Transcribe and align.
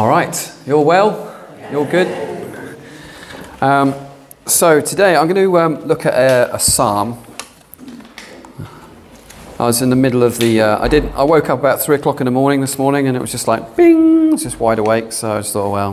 All 0.00 0.08
right, 0.08 0.54
you're 0.66 0.82
well? 0.82 1.30
You're 1.70 1.84
good? 1.84 2.08
Um, 3.60 3.94
so 4.46 4.80
today 4.80 5.14
I'm 5.14 5.28
going 5.28 5.36
to 5.44 5.58
um, 5.58 5.78
look 5.82 6.06
at 6.06 6.14
a, 6.14 6.54
a, 6.54 6.58
psalm. 6.58 7.22
I 9.58 9.64
was 9.66 9.82
in 9.82 9.90
the 9.90 9.96
middle 9.96 10.22
of 10.22 10.38
the. 10.38 10.62
Uh, 10.62 10.82
I 10.82 10.88
did. 10.88 11.04
I 11.12 11.22
woke 11.24 11.50
up 11.50 11.58
about 11.58 11.82
three 11.82 11.96
o'clock 11.96 12.22
in 12.22 12.24
the 12.24 12.30
morning 12.30 12.62
this 12.62 12.78
morning, 12.78 13.08
and 13.08 13.14
it 13.14 13.20
was 13.20 13.30
just 13.30 13.46
like 13.46 13.76
bing, 13.76 14.38
just 14.38 14.58
wide 14.58 14.78
awake. 14.78 15.12
So 15.12 15.32
I 15.32 15.40
just 15.40 15.52
thought, 15.52 15.70
well, 15.70 15.92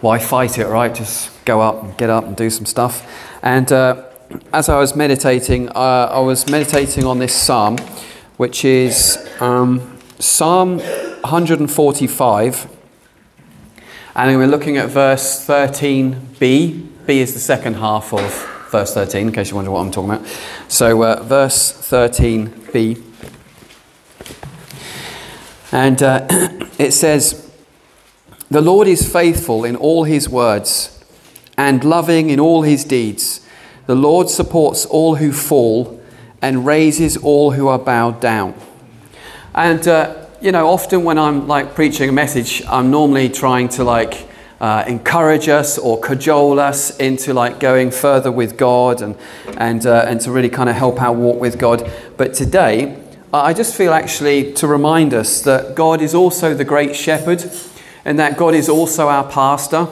why 0.00 0.20
fight 0.20 0.58
it, 0.58 0.68
right? 0.68 0.94
Just 0.94 1.44
go 1.44 1.60
up 1.60 1.82
and 1.82 1.98
get 1.98 2.08
up 2.08 2.22
and 2.22 2.36
do 2.36 2.50
some 2.50 2.66
stuff. 2.66 3.04
And 3.42 3.72
uh, 3.72 4.04
as 4.52 4.68
I 4.68 4.78
was 4.78 4.94
meditating, 4.94 5.70
uh, 5.70 6.08
I 6.12 6.20
was 6.20 6.48
meditating 6.48 7.04
on 7.04 7.18
this 7.18 7.34
psalm, 7.34 7.78
which 8.36 8.64
is 8.64 9.18
um, 9.40 9.98
Psalm 10.20 10.78
145 10.78 12.68
and 14.14 14.36
we're 14.36 14.46
looking 14.46 14.76
at 14.76 14.90
verse 14.90 15.46
13b. 15.46 16.86
B 17.06 17.20
is 17.20 17.32
the 17.32 17.40
second 17.40 17.74
half 17.74 18.12
of 18.12 18.68
verse 18.70 18.92
13, 18.92 19.28
in 19.28 19.32
case 19.32 19.50
you 19.50 19.56
wonder 19.56 19.70
what 19.70 19.80
I'm 19.80 19.90
talking 19.90 20.10
about. 20.10 20.26
So, 20.68 21.02
uh, 21.02 21.22
verse 21.22 21.72
13b. 21.90 23.02
And 25.72 26.02
uh, 26.02 26.26
it 26.78 26.92
says, 26.92 27.50
The 28.50 28.60
Lord 28.60 28.86
is 28.86 29.10
faithful 29.10 29.64
in 29.64 29.76
all 29.76 30.04
his 30.04 30.28
words 30.28 31.02
and 31.56 31.82
loving 31.82 32.28
in 32.28 32.38
all 32.38 32.62
his 32.62 32.84
deeds. 32.84 33.46
The 33.86 33.94
Lord 33.94 34.28
supports 34.28 34.84
all 34.84 35.16
who 35.16 35.32
fall 35.32 36.02
and 36.42 36.66
raises 36.66 37.16
all 37.16 37.52
who 37.52 37.66
are 37.68 37.78
bowed 37.78 38.20
down. 38.20 38.54
And 39.54 39.86
uh, 39.88 40.21
you 40.42 40.50
know, 40.50 40.68
often 40.68 41.04
when 41.04 41.18
I'm 41.18 41.46
like 41.46 41.76
preaching 41.76 42.08
a 42.08 42.12
message, 42.12 42.64
I'm 42.66 42.90
normally 42.90 43.28
trying 43.28 43.68
to 43.70 43.84
like 43.84 44.28
uh, 44.60 44.82
encourage 44.88 45.48
us 45.48 45.78
or 45.78 46.00
cajole 46.00 46.58
us 46.58 46.96
into 46.96 47.32
like 47.32 47.60
going 47.60 47.92
further 47.92 48.32
with 48.32 48.56
God 48.56 49.02
and 49.02 49.16
and 49.56 49.86
uh, 49.86 50.04
and 50.08 50.20
to 50.22 50.32
really 50.32 50.50
kind 50.50 50.68
of 50.68 50.74
help 50.74 51.00
our 51.00 51.12
walk 51.12 51.40
with 51.40 51.60
God. 51.60 51.88
But 52.16 52.34
today, 52.34 53.00
I 53.32 53.52
just 53.52 53.76
feel 53.76 53.92
actually 53.92 54.52
to 54.54 54.66
remind 54.66 55.14
us 55.14 55.42
that 55.42 55.76
God 55.76 56.02
is 56.02 56.12
also 56.12 56.54
the 56.54 56.64
great 56.64 56.96
shepherd, 56.96 57.48
and 58.04 58.18
that 58.18 58.36
God 58.36 58.52
is 58.54 58.68
also 58.68 59.08
our 59.08 59.30
pastor 59.30 59.86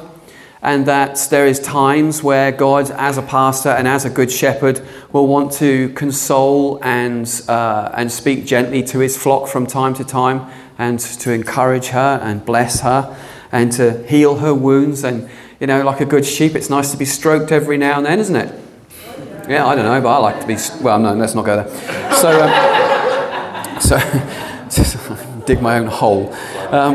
and 0.62 0.86
that 0.86 1.16
there 1.30 1.46
is 1.46 1.58
times 1.58 2.22
where 2.22 2.52
God, 2.52 2.90
as 2.92 3.16
a 3.16 3.22
pastor 3.22 3.70
and 3.70 3.88
as 3.88 4.04
a 4.04 4.10
good 4.10 4.30
shepherd, 4.30 4.82
will 5.12 5.26
want 5.26 5.52
to 5.52 5.88
console 5.90 6.78
and, 6.82 7.42
uh, 7.48 7.90
and 7.94 8.12
speak 8.12 8.44
gently 8.44 8.82
to 8.84 8.98
his 8.98 9.16
flock 9.16 9.48
from 9.48 9.66
time 9.66 9.94
to 9.94 10.04
time 10.04 10.50
and 10.76 10.98
to 10.98 11.32
encourage 11.32 11.88
her 11.88 12.20
and 12.22 12.44
bless 12.44 12.80
her 12.80 13.16
and 13.52 13.72
to 13.72 14.06
heal 14.06 14.36
her 14.36 14.54
wounds. 14.54 15.02
And, 15.02 15.30
you 15.60 15.66
know, 15.66 15.82
like 15.82 16.00
a 16.00 16.06
good 16.06 16.26
sheep, 16.26 16.54
it's 16.54 16.68
nice 16.68 16.90
to 16.90 16.98
be 16.98 17.06
stroked 17.06 17.52
every 17.52 17.78
now 17.78 17.96
and 17.96 18.06
then, 18.06 18.18
isn't 18.18 18.36
it? 18.36 18.60
Yeah, 19.48 19.66
I 19.66 19.74
don't 19.74 19.84
know, 19.84 20.00
but 20.00 20.08
I 20.08 20.18
like 20.18 20.40
to 20.42 20.46
be, 20.46 20.56
well, 20.82 20.98
no, 20.98 21.14
let's 21.14 21.34
not 21.34 21.44
go 21.46 21.56
there. 21.56 22.12
So, 22.12 22.30
um, 22.42 23.80
so 24.70 25.16
dig 25.46 25.62
my 25.62 25.78
own 25.78 25.86
hole. 25.86 26.32
Um, 26.70 26.94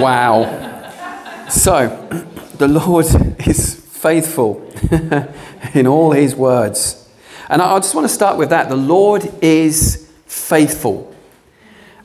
wow. 0.00 1.48
So, 1.48 2.28
the 2.58 2.68
Lord 2.68 3.06
is 3.46 3.74
faithful 3.74 4.70
in 5.74 5.86
all 5.86 6.12
his 6.12 6.34
words. 6.34 7.08
And 7.48 7.60
I 7.60 7.78
just 7.78 7.94
want 7.94 8.06
to 8.06 8.12
start 8.12 8.38
with 8.38 8.50
that. 8.50 8.68
The 8.68 8.76
Lord 8.76 9.30
is 9.42 10.10
faithful. 10.26 11.14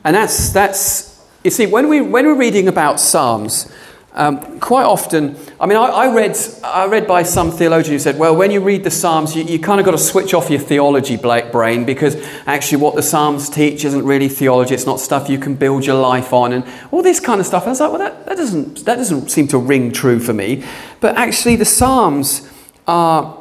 And 0.04 0.16
that's, 0.16 0.50
that's 0.50 1.10
you 1.44 1.50
see, 1.50 1.66
when, 1.66 1.88
we, 1.88 2.00
when 2.00 2.26
we're 2.26 2.34
reading 2.34 2.68
about 2.68 3.00
Psalms, 3.00 3.72
um, 4.12 4.58
quite 4.58 4.84
often, 4.84 5.36
I 5.60 5.66
mean, 5.66 5.78
I, 5.78 5.84
I, 5.84 6.14
read, 6.14 6.36
I 6.64 6.86
read 6.86 7.06
by 7.06 7.22
some 7.22 7.52
theologian 7.52 7.92
who 7.92 7.98
said, 8.00 8.18
well, 8.18 8.34
when 8.34 8.50
you 8.50 8.60
read 8.60 8.82
the 8.82 8.90
Psalms, 8.90 9.36
you, 9.36 9.44
you 9.44 9.60
kind 9.60 9.78
of 9.78 9.84
got 9.84 9.92
to 9.92 9.98
switch 9.98 10.34
off 10.34 10.50
your 10.50 10.58
theology 10.58 11.16
brain 11.16 11.84
because 11.84 12.16
actually 12.46 12.82
what 12.82 12.96
the 12.96 13.02
Psalms 13.02 13.48
teach 13.48 13.84
isn't 13.84 14.04
really 14.04 14.28
theology. 14.28 14.74
It's 14.74 14.86
not 14.86 14.98
stuff 14.98 15.28
you 15.28 15.38
can 15.38 15.54
build 15.54 15.86
your 15.86 16.00
life 16.00 16.32
on 16.32 16.52
and 16.52 16.64
all 16.90 17.02
this 17.02 17.20
kind 17.20 17.40
of 17.40 17.46
stuff. 17.46 17.62
And 17.62 17.68
I 17.68 17.70
was 17.70 17.80
like, 17.80 17.90
well, 17.90 17.98
that, 18.00 18.26
that, 18.26 18.36
doesn't, 18.36 18.84
that 18.84 18.96
doesn't 18.96 19.30
seem 19.30 19.46
to 19.48 19.58
ring 19.58 19.92
true 19.92 20.18
for 20.18 20.32
me. 20.32 20.64
But 21.00 21.16
actually, 21.16 21.54
the 21.54 21.64
Psalms 21.64 22.50
are 22.88 23.38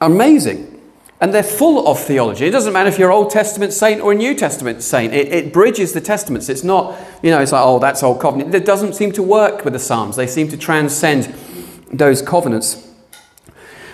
amazing. 0.00 0.67
And 1.20 1.34
they're 1.34 1.42
full 1.42 1.88
of 1.88 1.98
theology. 1.98 2.46
It 2.46 2.52
doesn't 2.52 2.72
matter 2.72 2.88
if 2.88 2.98
you're 2.98 3.10
Old 3.10 3.30
Testament 3.30 3.72
saint 3.72 4.00
or 4.00 4.12
a 4.12 4.14
New 4.14 4.34
Testament 4.34 4.82
saint. 4.82 5.12
It, 5.12 5.32
it, 5.32 5.52
bridges 5.52 5.92
the 5.92 6.00
Testaments. 6.00 6.48
It's 6.48 6.62
not, 6.62 6.96
you 7.22 7.30
know, 7.30 7.40
it's 7.40 7.50
like, 7.50 7.64
oh, 7.64 7.80
that's 7.80 8.04
Old 8.04 8.20
Covenant. 8.20 8.54
It 8.54 8.64
doesn't 8.64 8.94
seem 8.94 9.10
to 9.12 9.22
work 9.22 9.64
with 9.64 9.72
the 9.72 9.80
Psalms. 9.80 10.14
They 10.14 10.28
seem 10.28 10.48
to 10.48 10.56
transcend 10.56 11.34
those 11.92 12.22
covenants. 12.22 12.88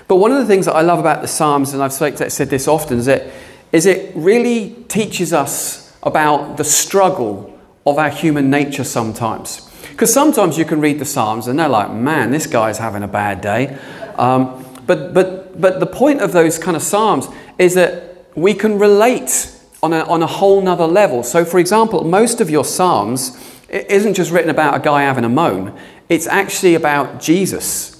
But 0.06 0.16
one 0.16 0.32
of 0.32 0.38
the 0.38 0.46
things 0.46 0.66
that 0.66 0.74
I 0.74 0.82
love 0.82 0.98
about 0.98 1.22
the 1.22 1.28
Psalms, 1.28 1.72
and 1.72 1.82
I've 1.82 1.92
said 1.94 2.16
this 2.16 2.68
often, 2.68 2.98
is, 2.98 3.06
that, 3.06 3.26
is 3.72 3.86
it 3.86 4.14
really 4.14 4.76
teaches 4.88 5.32
us 5.32 5.96
about 6.02 6.58
the 6.58 6.64
struggle 6.64 7.58
of 7.86 7.98
our 7.98 8.10
human 8.10 8.50
nature 8.50 8.84
sometimes. 8.84 9.70
Because 9.90 10.12
sometimes 10.12 10.58
you 10.58 10.64
can 10.64 10.80
read 10.80 10.98
the 10.98 11.04
Psalms 11.04 11.46
and 11.46 11.58
they're 11.58 11.68
like, 11.68 11.90
man, 11.90 12.30
this 12.30 12.46
guy's 12.46 12.78
having 12.78 13.02
a 13.02 13.08
bad 13.08 13.40
day. 13.40 13.78
Um, 14.16 14.63
but, 14.86 15.14
but, 15.14 15.60
but 15.60 15.80
the 15.80 15.86
point 15.86 16.20
of 16.20 16.32
those 16.32 16.58
kind 16.58 16.76
of 16.76 16.82
Psalms 16.82 17.28
is 17.58 17.74
that 17.74 18.26
we 18.34 18.54
can 18.54 18.78
relate 18.78 19.50
on 19.82 19.92
a, 19.92 20.00
on 20.04 20.22
a 20.22 20.26
whole 20.26 20.60
nother 20.60 20.86
level. 20.86 21.22
So, 21.22 21.44
for 21.44 21.58
example, 21.58 22.04
most 22.04 22.40
of 22.40 22.50
your 22.50 22.64
Psalms 22.64 23.38
isn't 23.68 24.14
just 24.14 24.30
written 24.30 24.50
about 24.50 24.76
a 24.76 24.80
guy 24.80 25.02
having 25.02 25.24
a 25.24 25.28
moan, 25.28 25.78
it's 26.08 26.26
actually 26.26 26.74
about 26.74 27.20
Jesus. 27.20 27.94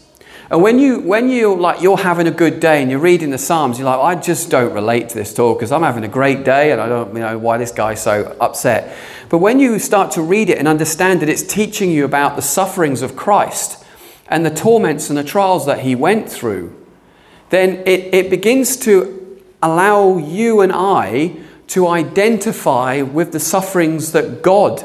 And 0.51 0.63
when 0.63 0.79
you 0.79 1.01
when 1.01 1.31
you 1.31 1.55
like 1.55 1.81
you're 1.81 1.97
having 1.97 2.27
a 2.27 2.31
good 2.31 2.61
day 2.61 2.83
and 2.83 2.91
you're 2.91 3.01
reading 3.01 3.31
the 3.31 3.39
Psalms, 3.39 3.79
you're 3.79 3.87
like, 3.87 3.99
I 3.99 4.21
just 4.21 4.51
don't 4.51 4.75
relate 4.75 5.09
to 5.09 5.15
this 5.15 5.33
at 5.33 5.39
all 5.39 5.55
because 5.55 5.73
I'm 5.73 5.83
having 5.83 6.05
a 6.05 6.09
great 6.09 6.45
day 6.45 6.71
and 6.71 6.81
I 6.81 6.87
don't 6.87 7.15
you 7.15 7.21
know 7.21 7.39
why 7.39 7.57
this 7.57 7.73
guy's 7.73 8.03
so 8.03 8.37
upset. 8.41 8.95
But 9.31 9.39
when 9.39 9.59
you 9.59 9.79
start 9.79 10.13
to 10.13 10.23
read 10.23 10.51
it 10.51 10.59
and 10.59 10.69
understand 10.69 11.23
that 11.23 11.31
it's 11.31 11.43
teaching 11.43 11.91
you 11.91 12.05
about 12.05 12.37
the 12.37 12.43
sufferings 12.43 13.01
of 13.01 13.17
Christ 13.17 13.84
and 14.29 14.45
the 14.45 14.51
torments 14.51 15.09
and 15.09 15.19
the 15.19 15.25
trials 15.25 15.67
that 15.67 15.81
he 15.81 15.95
went 15.95 16.31
through, 16.31 16.75
then 17.51 17.83
it, 17.87 18.15
it 18.15 18.31
begins 18.31 18.77
to 18.79 19.41
allow 19.63 20.19
you 20.19 20.61
and 20.61 20.73
I 20.73 21.37
to 21.69 21.87
identify 21.87 23.03
with 23.03 23.33
the 23.33 23.41
sufferings 23.41 24.13
that 24.13 24.43
God 24.43 24.85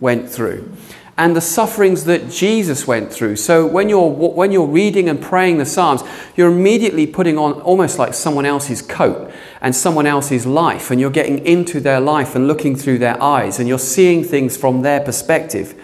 went 0.00 0.28
through 0.28 0.76
and 1.20 1.36
the 1.36 1.40
sufferings 1.40 2.04
that 2.04 2.30
Jesus 2.30 2.86
went 2.86 3.12
through. 3.12 3.36
So 3.36 3.66
when 3.66 3.90
you're, 3.90 4.08
when 4.08 4.52
you're 4.52 4.66
reading 4.66 5.06
and 5.06 5.20
praying 5.20 5.58
the 5.58 5.66
Psalms, 5.66 6.02
you're 6.34 6.50
immediately 6.50 7.06
putting 7.06 7.36
on 7.36 7.60
almost 7.60 7.98
like 7.98 8.14
someone 8.14 8.46
else's 8.46 8.80
coat 8.80 9.30
and 9.60 9.76
someone 9.76 10.06
else's 10.06 10.46
life, 10.46 10.90
and 10.90 10.98
you're 10.98 11.10
getting 11.10 11.44
into 11.44 11.78
their 11.78 12.00
life 12.00 12.34
and 12.34 12.48
looking 12.48 12.74
through 12.74 12.96
their 12.96 13.22
eyes, 13.22 13.58
and 13.58 13.68
you're 13.68 13.78
seeing 13.78 14.24
things 14.24 14.56
from 14.56 14.80
their 14.80 15.00
perspective. 15.00 15.78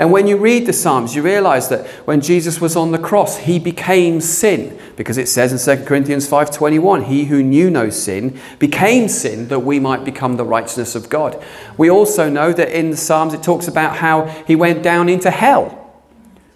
And 0.00 0.10
when 0.10 0.26
you 0.26 0.38
read 0.38 0.64
the 0.64 0.72
Psalms, 0.72 1.14
you 1.14 1.20
realize 1.20 1.68
that 1.68 1.86
when 2.06 2.22
Jesus 2.22 2.58
was 2.58 2.74
on 2.74 2.90
the 2.90 2.98
cross, 2.98 3.36
he 3.36 3.58
became 3.58 4.22
sin 4.22 4.80
because 4.96 5.18
it 5.18 5.28
says 5.28 5.52
in 5.52 5.58
2 5.58 5.84
Corinthians 5.84 6.26
5:21, 6.26 7.04
he 7.04 7.26
who 7.26 7.42
knew 7.42 7.70
no 7.70 7.90
sin 7.90 8.40
became 8.58 9.08
sin 9.08 9.48
that 9.48 9.58
we 9.58 9.78
might 9.78 10.02
become 10.02 10.38
the 10.38 10.44
righteousness 10.44 10.94
of 10.94 11.10
God. 11.10 11.38
We 11.76 11.90
also 11.90 12.30
know 12.30 12.50
that 12.50 12.70
in 12.70 12.90
the 12.90 12.96
Psalms 12.96 13.34
it 13.34 13.42
talks 13.42 13.68
about 13.68 13.98
how 13.98 14.24
he 14.46 14.56
went 14.56 14.82
down 14.82 15.10
into 15.10 15.30
hell. 15.30 15.92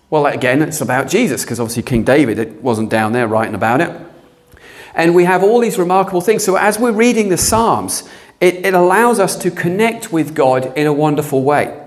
Well, 0.08 0.24
again, 0.24 0.62
it's 0.62 0.80
about 0.80 1.08
Jesus 1.08 1.44
because 1.44 1.60
obviously 1.60 1.82
King 1.82 2.02
David 2.02 2.38
it 2.38 2.62
wasn't 2.62 2.88
down 2.88 3.12
there 3.12 3.28
writing 3.28 3.54
about 3.54 3.82
it. 3.82 3.94
And 4.94 5.14
we 5.14 5.24
have 5.24 5.42
all 5.42 5.60
these 5.60 5.78
remarkable 5.78 6.22
things. 6.22 6.42
So 6.42 6.56
as 6.56 6.78
we're 6.78 6.92
reading 6.92 7.28
the 7.28 7.36
Psalms, 7.36 8.08
it, 8.40 8.64
it 8.64 8.72
allows 8.72 9.20
us 9.20 9.36
to 9.36 9.50
connect 9.50 10.14
with 10.14 10.34
God 10.34 10.72
in 10.78 10.86
a 10.86 10.94
wonderful 10.94 11.42
way 11.42 11.83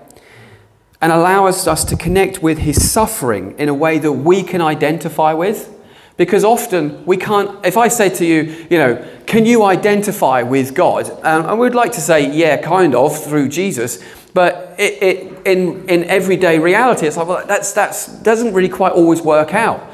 and 1.01 1.11
allows 1.11 1.67
us 1.67 1.83
to 1.85 1.95
connect 1.95 2.41
with 2.41 2.59
his 2.59 2.89
suffering 2.89 3.55
in 3.57 3.69
a 3.69 3.73
way 3.73 3.99
that 3.99 4.11
we 4.11 4.43
can 4.43 4.61
identify 4.61 5.33
with. 5.33 5.73
Because 6.17 6.43
often 6.43 7.05
we 7.05 7.15
can't, 7.15 7.63
if 7.63 7.77
I 7.77 7.89
say 7.89 8.09
to 8.09 8.25
you, 8.25 8.65
you 8.71 8.77
know, 8.79 9.07
can 9.27 9.45
you 9.45 9.63
identify 9.63 10.41
with 10.41 10.73
God? 10.73 11.11
Um, 11.23 11.59
would 11.59 11.75
like 11.75 11.91
to 11.91 12.01
say, 12.01 12.31
yeah, 12.31 12.57
kind 12.57 12.95
of, 12.95 13.23
through 13.23 13.49
Jesus. 13.49 14.03
But 14.33 14.75
it, 14.79 15.03
it, 15.03 15.47
in, 15.47 15.87
in 15.87 16.03
everyday 16.05 16.57
reality, 16.57 17.05
it's 17.05 17.17
like, 17.17 17.27
well, 17.27 17.45
that's, 17.45 17.71
that's 17.73 18.07
doesn't 18.21 18.53
really 18.53 18.69
quite 18.69 18.93
always 18.93 19.21
work 19.21 19.53
out. 19.53 19.87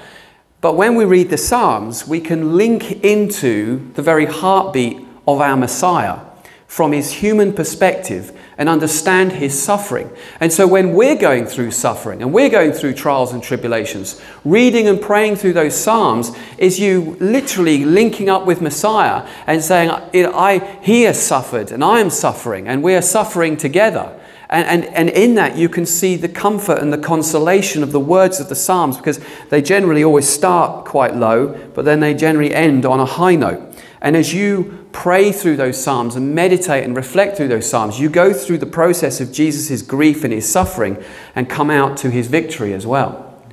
But 0.62 0.78
when 0.78 0.96
we 0.96 1.04
read 1.04 1.30
the 1.30 1.38
Psalms, 1.38 2.08
we 2.08 2.22
can 2.22 2.56
link 2.56 3.04
into 3.04 3.92
the 3.96 4.02
very 4.02 4.26
heartbeat 4.26 5.06
of 5.28 5.42
our 5.42 5.58
Messiah 5.58 6.20
from 6.68 6.94
his 6.94 7.12
human 7.12 7.52
perspective 7.52 8.38
and 8.58 8.70
understand 8.70 9.34
his 9.34 9.62
suffering. 9.62 10.10
And 10.40 10.52
so 10.52 10.68
when 10.68 10.94
we're 10.94 11.16
going 11.16 11.46
through 11.46 11.72
suffering 11.72 12.22
and 12.22 12.34
we're 12.34 12.50
going 12.50 12.72
through 12.72 12.94
trials 12.94 13.34
and 13.34 13.42
tribulations, 13.42 14.22
reading 14.46 14.88
and 14.88 15.02
praying 15.02 15.38
through 15.38 15.54
those 15.54 15.76
Psalms 15.76 16.32
is 16.58 16.80
you 16.80 17.18
literally 17.20 17.86
linking 17.86 18.30
up 18.30 18.46
with 18.46 18.62
Messiah 18.62 19.28
and 19.48 19.64
saying, 19.64 19.90
I, 19.90 20.80
He 20.82 21.04
has 21.04 21.22
suffered 21.22 21.72
and 21.72 21.84
I 21.84 22.00
am 22.00 22.10
suffering 22.10 22.68
and 22.68 22.84
we 22.84 22.96
are 22.96 23.02
suffering 23.02 23.58
together. 23.58 24.20
And, 24.50 24.68
and, 24.68 24.94
and 24.94 25.10
in 25.10 25.34
that, 25.36 25.58
you 25.58 25.68
can 25.68 25.86
see 25.86 26.16
the 26.16 26.30
comfort 26.30 26.78
and 26.78 26.94
the 26.94 26.98
consolation 27.00 27.82
of 27.82 27.92
the 27.92 28.00
words 28.00 28.40
of 28.40 28.50
the 28.50 28.56
Psalms 28.56 28.98
because 28.98 29.20
they 29.50 29.64
generally 29.64 30.04
always 30.04 30.30
start 30.30 30.86
quite 30.86 31.16
low, 31.16 31.48
but 31.74 31.86
then 31.86 32.02
they 32.02 32.14
generally 32.14 32.54
end 32.54 32.86
on 32.86 33.00
a 33.00 33.06
high 33.06 33.36
note. 33.36 33.74
And 34.00 34.16
as 34.16 34.32
you 34.32 34.83
pray 34.94 35.32
through 35.32 35.58
those 35.58 35.84
Psalms 35.84 36.16
and 36.16 36.34
meditate 36.34 36.86
and 36.86 36.96
reflect 36.96 37.36
through 37.36 37.50
those 37.50 37.70
Psalms, 37.70 38.00
you 38.00 38.10
go 38.10 38.32
through 38.32 38.60
the 38.60 38.66
process 38.66 39.20
of 39.20 39.34
Jesus' 39.34 39.82
grief 39.82 40.24
and 40.24 40.32
his 40.32 40.50
suffering 40.50 41.04
and 41.36 41.50
come 41.50 41.70
out 41.70 41.98
to 41.98 42.10
his 42.10 42.28
victory 42.28 42.74
as 42.74 42.88
well. 42.88 43.44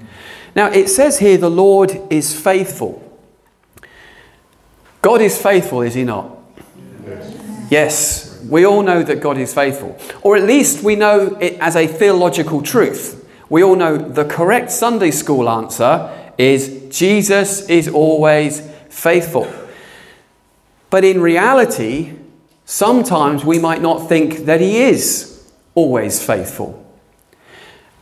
Now, 0.54 0.70
it 0.70 0.88
says 0.88 1.18
here, 1.18 1.38
the 1.38 1.50
Lord 1.50 2.00
is 2.10 2.38
faithful. 2.38 3.02
God 5.02 5.20
is 5.20 5.40
faithful, 5.40 5.82
is 5.82 5.94
he 5.94 6.04
not? 6.04 6.36
Yes. 7.06 7.70
yes. 7.70 8.26
We 8.48 8.66
all 8.66 8.82
know 8.82 9.02
that 9.02 9.20
God 9.20 9.38
is 9.38 9.54
faithful. 9.54 9.98
Or 10.22 10.36
at 10.36 10.42
least 10.42 10.82
we 10.82 10.96
know 10.96 11.36
it 11.40 11.58
as 11.60 11.76
a 11.76 11.86
theological 11.86 12.62
truth. 12.62 13.28
We 13.48 13.62
all 13.62 13.76
know 13.76 13.96
the 13.96 14.24
correct 14.24 14.70
Sunday 14.70 15.10
school 15.10 15.48
answer 15.48 16.32
is 16.36 16.88
Jesus 16.90 17.68
is 17.68 17.88
always 17.88 18.60
faithful. 18.88 19.44
But 20.90 21.04
in 21.04 21.20
reality, 21.20 22.14
sometimes 22.64 23.44
we 23.44 23.58
might 23.58 23.80
not 23.80 24.08
think 24.08 24.44
that 24.46 24.60
He 24.60 24.82
is 24.82 25.50
always 25.74 26.24
faithful. 26.24 26.84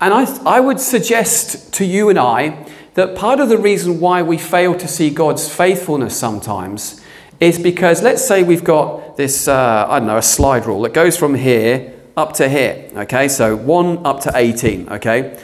And 0.00 0.14
I, 0.14 0.25
I 0.46 0.61
would 0.61 0.81
suggest 0.81 1.73
to 1.75 1.85
you 1.85 2.08
and 2.08 2.19
I 2.19 2.67
that 2.94 3.14
part 3.14 3.40
of 3.40 3.49
the 3.49 3.58
reason 3.58 4.00
why 4.00 4.23
we 4.23 4.38
fail 4.38 4.75
to 4.76 4.88
see 4.88 5.11
God's 5.11 5.52
faithfulness 5.52 6.17
sometimes 6.17 7.05
is 7.40 7.58
because 7.58 8.02
let's 8.02 8.26
say 8.26 8.43
we've 8.43 8.64
got 8.64 9.17
this, 9.17 9.46
uh, 9.46 9.87
I 9.88 9.99
don't 9.99 10.08
know, 10.08 10.17
a 10.17 10.23
slide 10.23 10.67
rule 10.67 10.82
that 10.82 10.94
goes 10.94 11.17
from 11.17 11.35
here 11.35 11.94
up 12.17 12.32
to 12.35 12.49
here, 12.49 12.90
okay? 12.96 13.29
So 13.29 13.55
1 13.55 14.05
up 14.05 14.20
to 14.23 14.32
18, 14.35 14.88
okay? 14.88 15.38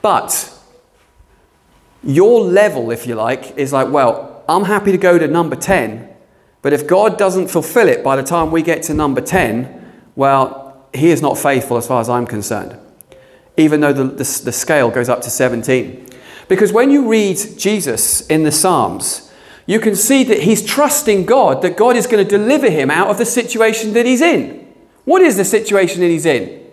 But 0.00 0.50
your 2.02 2.40
level, 2.40 2.90
if 2.90 3.06
you 3.06 3.14
like, 3.14 3.56
is 3.58 3.72
like, 3.72 3.90
well, 3.90 4.42
I'm 4.48 4.64
happy 4.64 4.92
to 4.92 4.98
go 4.98 5.18
to 5.18 5.26
number 5.26 5.56
10 5.56 6.13
but 6.64 6.72
if 6.72 6.86
God 6.86 7.18
doesn't 7.18 7.48
fulfill 7.48 7.88
it 7.88 8.02
by 8.02 8.16
the 8.16 8.22
time 8.22 8.50
we 8.50 8.62
get 8.62 8.82
to 8.84 8.94
number 8.94 9.20
10, 9.20 10.00
well, 10.16 10.88
he 10.94 11.10
is 11.10 11.20
not 11.20 11.36
faithful 11.36 11.76
as 11.76 11.86
far 11.86 12.00
as 12.00 12.08
I'm 12.08 12.26
concerned, 12.26 12.78
even 13.58 13.80
though 13.80 13.92
the, 13.92 14.04
the, 14.04 14.40
the 14.44 14.50
scale 14.50 14.90
goes 14.90 15.10
up 15.10 15.20
to 15.20 15.30
17. 15.30 16.08
Because 16.48 16.72
when 16.72 16.90
you 16.90 17.06
read 17.06 17.36
Jesus 17.58 18.26
in 18.28 18.44
the 18.44 18.50
Psalms, 18.50 19.30
you 19.66 19.78
can 19.78 19.94
see 19.94 20.24
that 20.24 20.44
he's 20.44 20.64
trusting 20.64 21.26
God, 21.26 21.60
that 21.60 21.76
God 21.76 21.96
is 21.96 22.06
going 22.06 22.26
to 22.26 22.38
deliver 22.38 22.70
him 22.70 22.90
out 22.90 23.08
of 23.08 23.18
the 23.18 23.26
situation 23.26 23.92
that 23.92 24.06
he's 24.06 24.22
in. 24.22 24.66
What 25.04 25.20
is 25.20 25.36
the 25.36 25.44
situation 25.44 26.00
that 26.00 26.08
he's 26.08 26.24
in? 26.24 26.66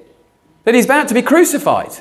That 0.64 0.74
he's 0.74 0.86
about 0.86 1.10
to 1.10 1.14
be 1.14 1.22
crucified. 1.22 1.92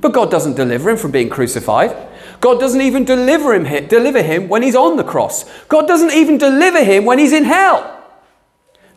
But 0.00 0.12
God 0.12 0.32
doesn't 0.32 0.56
deliver 0.56 0.90
him 0.90 0.96
from 0.96 1.12
being 1.12 1.28
crucified. 1.28 2.08
God 2.40 2.58
doesn't 2.58 2.80
even 2.80 3.04
deliver 3.04 3.54
him, 3.54 3.86
deliver 3.86 4.22
him 4.22 4.48
when 4.48 4.62
he's 4.62 4.74
on 4.74 4.96
the 4.96 5.04
cross. 5.04 5.44
God 5.68 5.86
doesn't 5.86 6.12
even 6.12 6.38
deliver 6.38 6.82
him 6.82 7.04
when 7.04 7.18
he's 7.18 7.32
in 7.32 7.44
hell. 7.44 7.98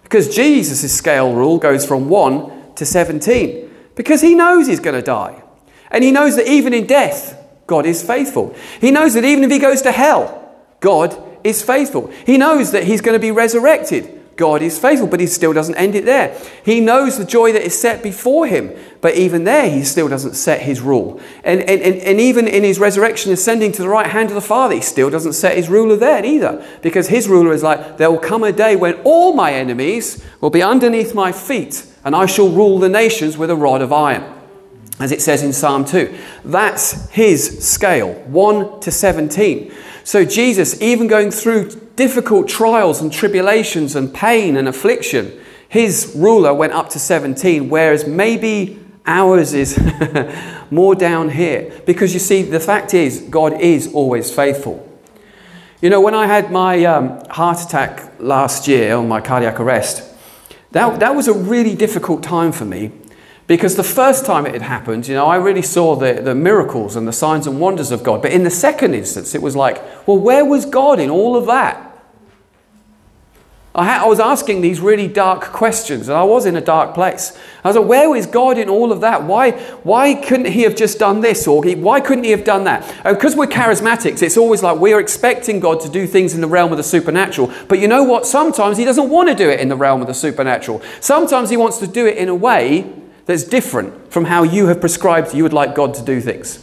Because 0.03 0.33
Jesus' 0.33 0.95
scale 0.95 1.33
rule 1.33 1.57
goes 1.57 1.85
from 1.85 2.07
1 2.07 2.75
to 2.75 2.85
17. 2.85 3.69
Because 3.95 4.21
he 4.21 4.33
knows 4.33 4.67
he's 4.67 4.79
going 4.79 4.95
to 4.95 5.01
die. 5.01 5.43
And 5.91 6.03
he 6.03 6.11
knows 6.11 6.37
that 6.37 6.47
even 6.47 6.73
in 6.73 6.87
death, 6.87 7.37
God 7.67 7.85
is 7.85 8.01
faithful. 8.01 8.55
He 8.79 8.91
knows 8.91 9.13
that 9.13 9.25
even 9.25 9.43
if 9.43 9.51
he 9.51 9.59
goes 9.59 9.81
to 9.83 9.91
hell, 9.91 10.55
God 10.79 11.21
is 11.43 11.61
faithful. 11.61 12.11
He 12.25 12.37
knows 12.37 12.71
that 12.71 12.85
he's 12.85 13.01
going 13.01 13.15
to 13.15 13.19
be 13.19 13.31
resurrected. 13.31 14.22
God 14.35 14.63
is 14.63 14.79
faithful, 14.79 15.07
but 15.07 15.19
he 15.19 15.27
still 15.27 15.53
doesn't 15.53 15.75
end 15.75 15.93
it 15.93 16.05
there. 16.05 16.35
He 16.65 16.79
knows 16.79 17.17
the 17.17 17.25
joy 17.25 17.51
that 17.51 17.61
is 17.61 17.79
set 17.79 18.01
before 18.01 18.47
him, 18.47 18.71
but 18.99 19.15
even 19.15 19.43
there, 19.43 19.69
he 19.69 19.83
still 19.83 20.07
doesn't 20.07 20.33
set 20.33 20.61
his 20.61 20.81
rule. 20.81 21.21
And, 21.43 21.61
and, 21.61 21.81
and, 21.81 21.95
and 21.97 22.19
even 22.19 22.47
in 22.47 22.63
his 22.63 22.79
resurrection, 22.79 23.31
ascending 23.31 23.73
to 23.73 23.83
the 23.83 23.89
right 23.89 24.07
hand 24.07 24.29
of 24.29 24.35
the 24.35 24.41
Father, 24.41 24.73
he 24.73 24.81
still 24.81 25.11
doesn't 25.11 25.33
set 25.33 25.55
his 25.55 25.69
ruler 25.69 25.95
there 25.95 26.25
either, 26.25 26.65
because 26.81 27.09
his 27.09 27.27
ruler 27.27 27.53
is 27.53 27.61
like, 27.61 27.97
There 27.97 28.09
will 28.09 28.19
come 28.19 28.43
a 28.43 28.51
day 28.51 28.75
when 28.75 28.95
all 29.03 29.33
my 29.33 29.53
enemies 29.53 30.23
will 30.41 30.49
be 30.49 30.63
underneath 30.63 31.13
my 31.13 31.31
feet, 31.31 31.85
and 32.03 32.15
I 32.15 32.25
shall 32.25 32.49
rule 32.49 32.79
the 32.79 32.89
nations 32.89 33.37
with 33.37 33.51
a 33.51 33.55
rod 33.55 33.81
of 33.83 33.93
iron. 33.93 34.23
As 34.99 35.11
it 35.11 35.21
says 35.21 35.43
in 35.43 35.53
Psalm 35.53 35.85
2. 35.85 36.15
That's 36.45 37.09
his 37.09 37.67
scale, 37.67 38.13
1 38.13 38.79
to 38.81 38.91
17. 38.91 39.73
So, 40.03 40.23
Jesus, 40.23 40.81
even 40.81 41.07
going 41.07 41.31
through 41.31 41.82
difficult 41.95 42.47
trials 42.47 43.01
and 43.01 43.11
tribulations 43.11 43.95
and 43.95 44.13
pain 44.13 44.57
and 44.57 44.67
affliction, 44.67 45.39
his 45.69 46.13
ruler 46.15 46.53
went 46.53 46.73
up 46.73 46.89
to 46.89 46.99
17, 46.99 47.69
whereas 47.69 48.05
maybe 48.07 48.79
ours 49.05 49.53
is 49.53 49.79
more 50.71 50.95
down 50.95 51.29
here. 51.29 51.81
Because 51.85 52.13
you 52.13 52.19
see, 52.19 52.43
the 52.43 52.59
fact 52.59 52.93
is, 52.93 53.21
God 53.21 53.59
is 53.59 53.93
always 53.93 54.33
faithful. 54.33 54.89
You 55.81 55.89
know, 55.89 55.99
when 55.99 56.15
I 56.15 56.27
had 56.27 56.51
my 56.51 56.85
um, 56.85 57.23
heart 57.29 57.61
attack 57.61 58.13
last 58.19 58.67
year 58.67 58.95
on 58.95 59.07
my 59.07 59.19
cardiac 59.19 59.59
arrest, 59.59 60.09
that, 60.71 60.99
that 61.01 61.15
was 61.15 61.27
a 61.27 61.33
really 61.33 61.75
difficult 61.75 62.23
time 62.23 62.51
for 62.51 62.65
me 62.65 62.91
because 63.45 63.75
the 63.75 63.83
first 63.83 64.25
time 64.25 64.45
it 64.45 64.53
had 64.53 64.61
happened, 64.61 65.07
you 65.07 65.15
know, 65.15 65.25
I 65.25 65.35
really 65.35 65.61
saw 65.61 65.95
the, 65.95 66.13
the 66.13 66.33
miracles 66.33 66.95
and 66.95 67.07
the 67.07 67.13
signs 67.13 67.45
and 67.45 67.59
wonders 67.59 67.91
of 67.91 68.03
God. 68.03 68.21
But 68.21 68.31
in 68.31 68.43
the 68.43 68.49
second 68.49 68.93
instance, 68.93 69.35
it 69.35 69.41
was 69.41 69.55
like, 69.55 69.81
well, 70.07 70.17
where 70.17 70.45
was 70.45 70.65
God 70.65 70.99
in 70.99 71.09
all 71.09 71.35
of 71.35 71.45
that? 71.47 71.89
I, 73.75 73.85
ha- 73.85 74.05
I 74.05 74.07
was 74.07 74.19
asking 74.19 74.61
these 74.61 74.79
really 74.79 75.07
dark 75.07 75.45
questions, 75.45 76.07
and 76.07 76.15
I 76.15 76.23
was 76.23 76.45
in 76.45 76.55
a 76.55 76.61
dark 76.61 76.93
place. 76.93 77.37
I 77.63 77.69
was 77.69 77.75
like, 77.75 77.87
where 77.87 78.15
is 78.15 78.27
God 78.27 78.59
in 78.59 78.69
all 78.69 78.91
of 78.91 79.01
that? 79.01 79.23
Why, 79.23 79.51
why 79.81 80.13
couldn't 80.13 80.51
He 80.51 80.61
have 80.61 80.75
just 80.75 80.99
done 80.99 81.21
this? 81.21 81.47
Or 81.47 81.63
he, 81.63 81.73
why 81.73 81.99
couldn't 81.99 82.23
He 82.23 82.31
have 82.31 82.45
done 82.45 82.65
that? 82.65 82.83
Uh, 83.03 83.13
because 83.13 83.35
we're 83.35 83.47
charismatics, 83.47 84.21
it's 84.21 84.37
always 84.37 84.61
like 84.61 84.77
we're 84.77 84.99
expecting 84.99 85.59
God 85.59 85.81
to 85.81 85.89
do 85.89 86.05
things 86.05 86.35
in 86.35 86.41
the 86.41 86.47
realm 86.47 86.71
of 86.71 86.77
the 86.77 86.83
supernatural. 86.83 87.51
But 87.67 87.79
you 87.79 87.87
know 87.87 88.03
what? 88.03 88.27
Sometimes 88.27 88.77
He 88.77 88.85
doesn't 88.85 89.09
want 89.09 89.29
to 89.29 89.35
do 89.35 89.49
it 89.49 89.59
in 89.59 89.69
the 89.69 89.75
realm 89.75 90.01
of 90.01 90.07
the 90.07 90.13
supernatural. 90.13 90.81
Sometimes 91.01 91.49
He 91.49 91.57
wants 91.57 91.79
to 91.79 91.87
do 91.87 92.05
it 92.05 92.17
in 92.17 92.29
a 92.29 92.35
way 92.35 93.02
that's 93.25 93.43
different 93.43 94.11
from 94.11 94.25
how 94.25 94.43
you 94.43 94.67
have 94.67 94.79
prescribed 94.79 95.33
you 95.33 95.43
would 95.43 95.53
like 95.53 95.75
God 95.75 95.93
to 95.95 96.03
do 96.03 96.19
things. 96.19 96.59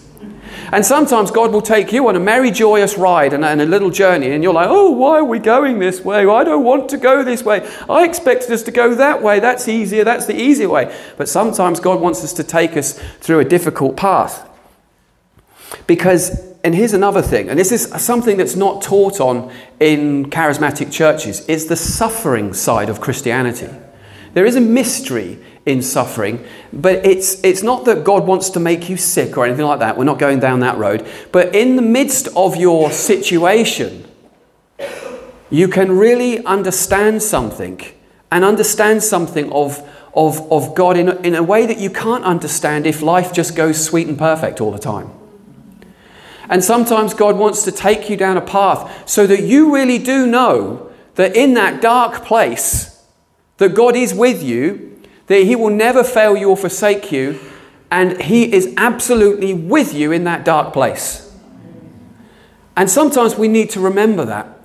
And 0.72 0.84
sometimes 0.84 1.30
God 1.30 1.52
will 1.52 1.62
take 1.62 1.92
you 1.92 2.08
on 2.08 2.16
a 2.16 2.20
merry, 2.20 2.50
joyous 2.50 2.96
ride 2.96 3.32
and, 3.32 3.44
a 3.44 3.64
little 3.64 3.90
journey, 3.90 4.30
and 4.30 4.42
you're 4.42 4.52
like, 4.54 4.68
oh, 4.68 4.90
why 4.90 5.18
are 5.18 5.24
we 5.24 5.38
going 5.38 5.78
this 5.78 6.04
way? 6.04 6.26
I 6.26 6.44
don't 6.44 6.64
want 6.64 6.88
to 6.90 6.96
go 6.96 7.24
this 7.24 7.42
way. 7.42 7.68
I 7.88 8.04
expected 8.04 8.52
us 8.52 8.62
to 8.64 8.70
go 8.70 8.94
that 8.94 9.22
way. 9.22 9.40
That's 9.40 9.68
easier. 9.68 10.04
That's 10.04 10.26
the 10.26 10.40
easier 10.40 10.68
way. 10.68 10.94
But 11.16 11.28
sometimes 11.28 11.80
God 11.80 12.00
wants 12.00 12.22
us 12.22 12.32
to 12.34 12.44
take 12.44 12.76
us 12.76 12.98
through 13.20 13.40
a 13.40 13.44
difficult 13.44 13.96
path. 13.96 14.48
Because, 15.86 16.40
and 16.62 16.74
here's 16.74 16.94
another 16.94 17.22
thing, 17.22 17.48
and 17.48 17.58
this 17.58 17.72
is 17.72 17.88
something 18.02 18.36
that's 18.36 18.56
not 18.56 18.82
taught 18.82 19.20
on 19.20 19.52
in 19.80 20.30
charismatic 20.30 20.92
churches, 20.92 21.44
is 21.46 21.66
the 21.66 21.76
suffering 21.76 22.52
side 22.52 22.88
of 22.88 23.00
Christianity. 23.00 23.68
There 24.34 24.46
is 24.46 24.56
a 24.56 24.60
mystery 24.60 25.38
in 25.66 25.82
suffering. 25.82 26.44
But 26.72 27.04
it's, 27.04 27.42
it's 27.44 27.62
not 27.62 27.84
that 27.84 28.04
God 28.04 28.26
wants 28.26 28.50
to 28.50 28.60
make 28.60 28.88
you 28.88 28.96
sick 28.96 29.36
or 29.36 29.44
anything 29.44 29.66
like 29.66 29.80
that. 29.80 29.96
We're 29.96 30.04
not 30.04 30.18
going 30.18 30.40
down 30.40 30.60
that 30.60 30.78
road. 30.78 31.06
But 31.32 31.54
in 31.54 31.76
the 31.76 31.82
midst 31.82 32.28
of 32.36 32.56
your 32.56 32.90
situation, 32.90 34.06
you 35.50 35.68
can 35.68 35.92
really 35.92 36.44
understand 36.44 37.22
something 37.22 37.80
and 38.30 38.44
understand 38.44 39.02
something 39.02 39.52
of, 39.52 39.86
of, 40.14 40.50
of 40.50 40.74
God 40.74 40.96
in 40.96 41.08
a, 41.08 41.16
in 41.16 41.34
a 41.34 41.42
way 41.42 41.66
that 41.66 41.78
you 41.78 41.90
can't 41.90 42.24
understand 42.24 42.86
if 42.86 43.02
life 43.02 43.32
just 43.32 43.56
goes 43.56 43.84
sweet 43.84 44.06
and 44.06 44.16
perfect 44.16 44.60
all 44.60 44.70
the 44.70 44.78
time. 44.78 45.10
And 46.48 46.64
sometimes 46.64 47.14
God 47.14 47.36
wants 47.36 47.62
to 47.64 47.72
take 47.72 48.10
you 48.10 48.16
down 48.16 48.36
a 48.36 48.40
path 48.40 49.08
so 49.08 49.26
that 49.26 49.42
you 49.42 49.74
really 49.74 49.98
do 49.98 50.26
know 50.26 50.90
that 51.14 51.36
in 51.36 51.54
that 51.54 51.80
dark 51.80 52.24
place, 52.24 53.04
that 53.58 53.74
God 53.74 53.94
is 53.94 54.14
with 54.14 54.42
you 54.42 54.89
that 55.30 55.44
He 55.44 55.54
will 55.54 55.70
never 55.70 56.02
fail 56.02 56.36
you 56.36 56.50
or 56.50 56.56
forsake 56.56 57.12
you, 57.12 57.38
and 57.88 58.20
He 58.20 58.52
is 58.52 58.74
absolutely 58.76 59.54
with 59.54 59.94
you 59.94 60.10
in 60.10 60.24
that 60.24 60.44
dark 60.44 60.72
place. 60.72 61.32
And 62.76 62.90
sometimes 62.90 63.36
we 63.36 63.46
need 63.46 63.70
to 63.70 63.80
remember 63.80 64.24
that. 64.24 64.58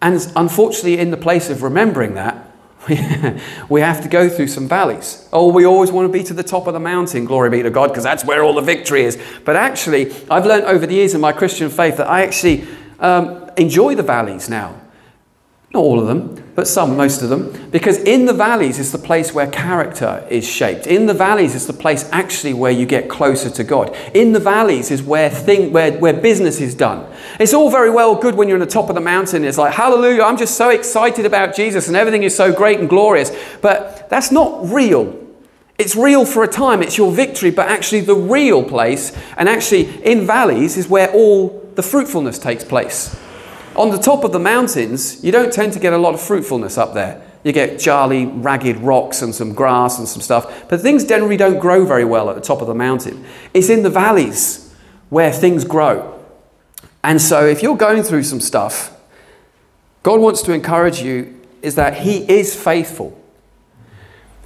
And 0.00 0.26
unfortunately, 0.34 0.98
in 0.98 1.12
the 1.12 1.16
place 1.16 1.50
of 1.50 1.62
remembering 1.62 2.14
that, 2.14 2.50
we 3.68 3.80
have 3.80 4.02
to 4.02 4.08
go 4.08 4.28
through 4.28 4.48
some 4.48 4.66
valleys. 4.66 5.28
Oh, 5.32 5.52
we 5.52 5.64
always 5.64 5.92
want 5.92 6.12
to 6.12 6.12
be 6.12 6.24
to 6.24 6.34
the 6.34 6.42
top 6.42 6.66
of 6.66 6.74
the 6.74 6.80
mountain, 6.80 7.24
glory 7.24 7.50
be 7.50 7.62
to 7.62 7.70
God, 7.70 7.90
because 7.90 8.02
that's 8.02 8.24
where 8.24 8.42
all 8.42 8.54
the 8.54 8.60
victory 8.60 9.04
is. 9.04 9.16
But 9.44 9.54
actually, 9.54 10.12
I've 10.28 10.46
learned 10.46 10.64
over 10.64 10.84
the 10.84 10.94
years 10.94 11.14
in 11.14 11.20
my 11.20 11.30
Christian 11.30 11.70
faith 11.70 11.98
that 11.98 12.08
I 12.08 12.24
actually 12.24 12.66
um, 12.98 13.48
enjoy 13.56 13.94
the 13.94 14.02
valleys 14.02 14.48
now. 14.48 14.80
Not 15.72 15.78
all 15.78 16.00
of 16.00 16.08
them, 16.08 16.41
but 16.54 16.68
some, 16.68 16.96
most 16.96 17.22
of 17.22 17.30
them. 17.30 17.70
Because 17.70 17.98
in 17.98 18.26
the 18.26 18.32
valleys 18.32 18.78
is 18.78 18.92
the 18.92 18.98
place 18.98 19.32
where 19.32 19.46
character 19.46 20.26
is 20.28 20.46
shaped. 20.46 20.86
In 20.86 21.06
the 21.06 21.14
valleys 21.14 21.54
is 21.54 21.66
the 21.66 21.72
place 21.72 22.08
actually 22.12 22.52
where 22.52 22.70
you 22.70 22.84
get 22.84 23.08
closer 23.08 23.48
to 23.50 23.64
God. 23.64 23.96
In 24.12 24.32
the 24.32 24.40
valleys 24.40 24.90
is 24.90 25.02
where, 25.02 25.30
thing, 25.30 25.72
where, 25.72 25.92
where 25.98 26.12
business 26.12 26.60
is 26.60 26.74
done. 26.74 27.10
It's 27.40 27.54
all 27.54 27.70
very 27.70 27.90
well 27.90 28.14
good 28.14 28.34
when 28.34 28.48
you're 28.48 28.56
on 28.56 28.60
the 28.60 28.66
top 28.66 28.88
of 28.90 28.94
the 28.94 29.00
mountain. 29.00 29.44
It's 29.44 29.56
like, 29.56 29.72
hallelujah, 29.74 30.22
I'm 30.22 30.36
just 30.36 30.56
so 30.56 30.68
excited 30.68 31.24
about 31.24 31.54
Jesus 31.56 31.88
and 31.88 31.96
everything 31.96 32.22
is 32.22 32.36
so 32.36 32.52
great 32.52 32.80
and 32.80 32.88
glorious. 32.88 33.32
But 33.62 34.10
that's 34.10 34.30
not 34.30 34.68
real 34.70 35.18
It's 35.78 35.96
real 35.96 36.24
for 36.26 36.44
a 36.44 36.48
time, 36.48 36.82
it's 36.82 36.98
your 36.98 37.10
victory, 37.10 37.50
but 37.50 37.66
actually, 37.68 38.02
the 38.02 38.14
real 38.14 38.62
place, 38.62 39.10
and 39.36 39.48
actually 39.48 39.88
in 40.04 40.26
valleys, 40.26 40.76
is 40.76 40.86
where 40.86 41.10
all 41.12 41.48
the 41.74 41.82
fruitfulness 41.82 42.38
takes 42.38 42.62
place. 42.62 43.16
On 43.76 43.90
the 43.90 43.98
top 43.98 44.24
of 44.24 44.32
the 44.32 44.38
mountains, 44.38 45.22
you 45.24 45.32
don't 45.32 45.52
tend 45.52 45.72
to 45.72 45.78
get 45.78 45.92
a 45.92 45.98
lot 45.98 46.14
of 46.14 46.20
fruitfulness 46.20 46.76
up 46.76 46.94
there. 46.94 47.26
You 47.42 47.52
get 47.52 47.80
jarly, 47.80 48.26
ragged 48.26 48.76
rocks 48.78 49.22
and 49.22 49.34
some 49.34 49.52
grass 49.52 49.98
and 49.98 50.06
some 50.06 50.22
stuff, 50.22 50.68
but 50.68 50.80
things 50.80 51.04
generally 51.04 51.36
don't 51.36 51.58
grow 51.58 51.84
very 51.84 52.04
well 52.04 52.28
at 52.30 52.36
the 52.36 52.40
top 52.40 52.60
of 52.60 52.68
the 52.68 52.74
mountain. 52.74 53.24
It's 53.52 53.68
in 53.68 53.82
the 53.82 53.90
valleys 53.90 54.74
where 55.08 55.32
things 55.32 55.64
grow. 55.64 56.20
And 57.02 57.20
so, 57.20 57.46
if 57.46 57.62
you're 57.62 57.76
going 57.76 58.02
through 58.04 58.22
some 58.22 58.40
stuff, 58.40 58.96
God 60.02 60.20
wants 60.20 60.42
to 60.42 60.52
encourage 60.52 61.02
you 61.02 61.40
is 61.62 61.74
that 61.74 61.98
He 61.98 62.30
is 62.30 62.54
faithful. 62.54 63.18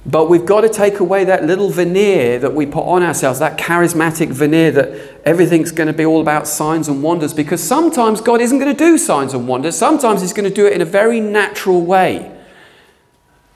But 0.09 0.29
we've 0.29 0.45
got 0.45 0.61
to 0.61 0.69
take 0.69 1.01
away 1.01 1.25
that 1.25 1.43
little 1.43 1.69
veneer 1.69 2.39
that 2.39 2.53
we 2.53 2.65
put 2.65 2.85
on 2.85 3.03
ourselves, 3.03 3.39
that 3.39 3.57
charismatic 3.57 4.29
veneer 4.29 4.71
that 4.71 5.21
everything's 5.25 5.71
going 5.71 5.87
to 5.87 5.93
be 5.93 6.05
all 6.05 6.21
about 6.21 6.47
signs 6.47 6.87
and 6.87 7.03
wonders, 7.03 7.33
because 7.33 7.61
sometimes 7.61 8.21
God 8.21 8.39
isn't 8.39 8.57
going 8.57 8.73
to 8.73 8.77
do 8.77 8.97
signs 8.97 9.33
and 9.33 9.49
wonders. 9.49 9.77
Sometimes 9.77 10.21
He's 10.21 10.31
going 10.31 10.47
to 10.47 10.55
do 10.55 10.65
it 10.65 10.71
in 10.71 10.81
a 10.81 10.85
very 10.85 11.19
natural 11.19 11.81
way 11.81 12.33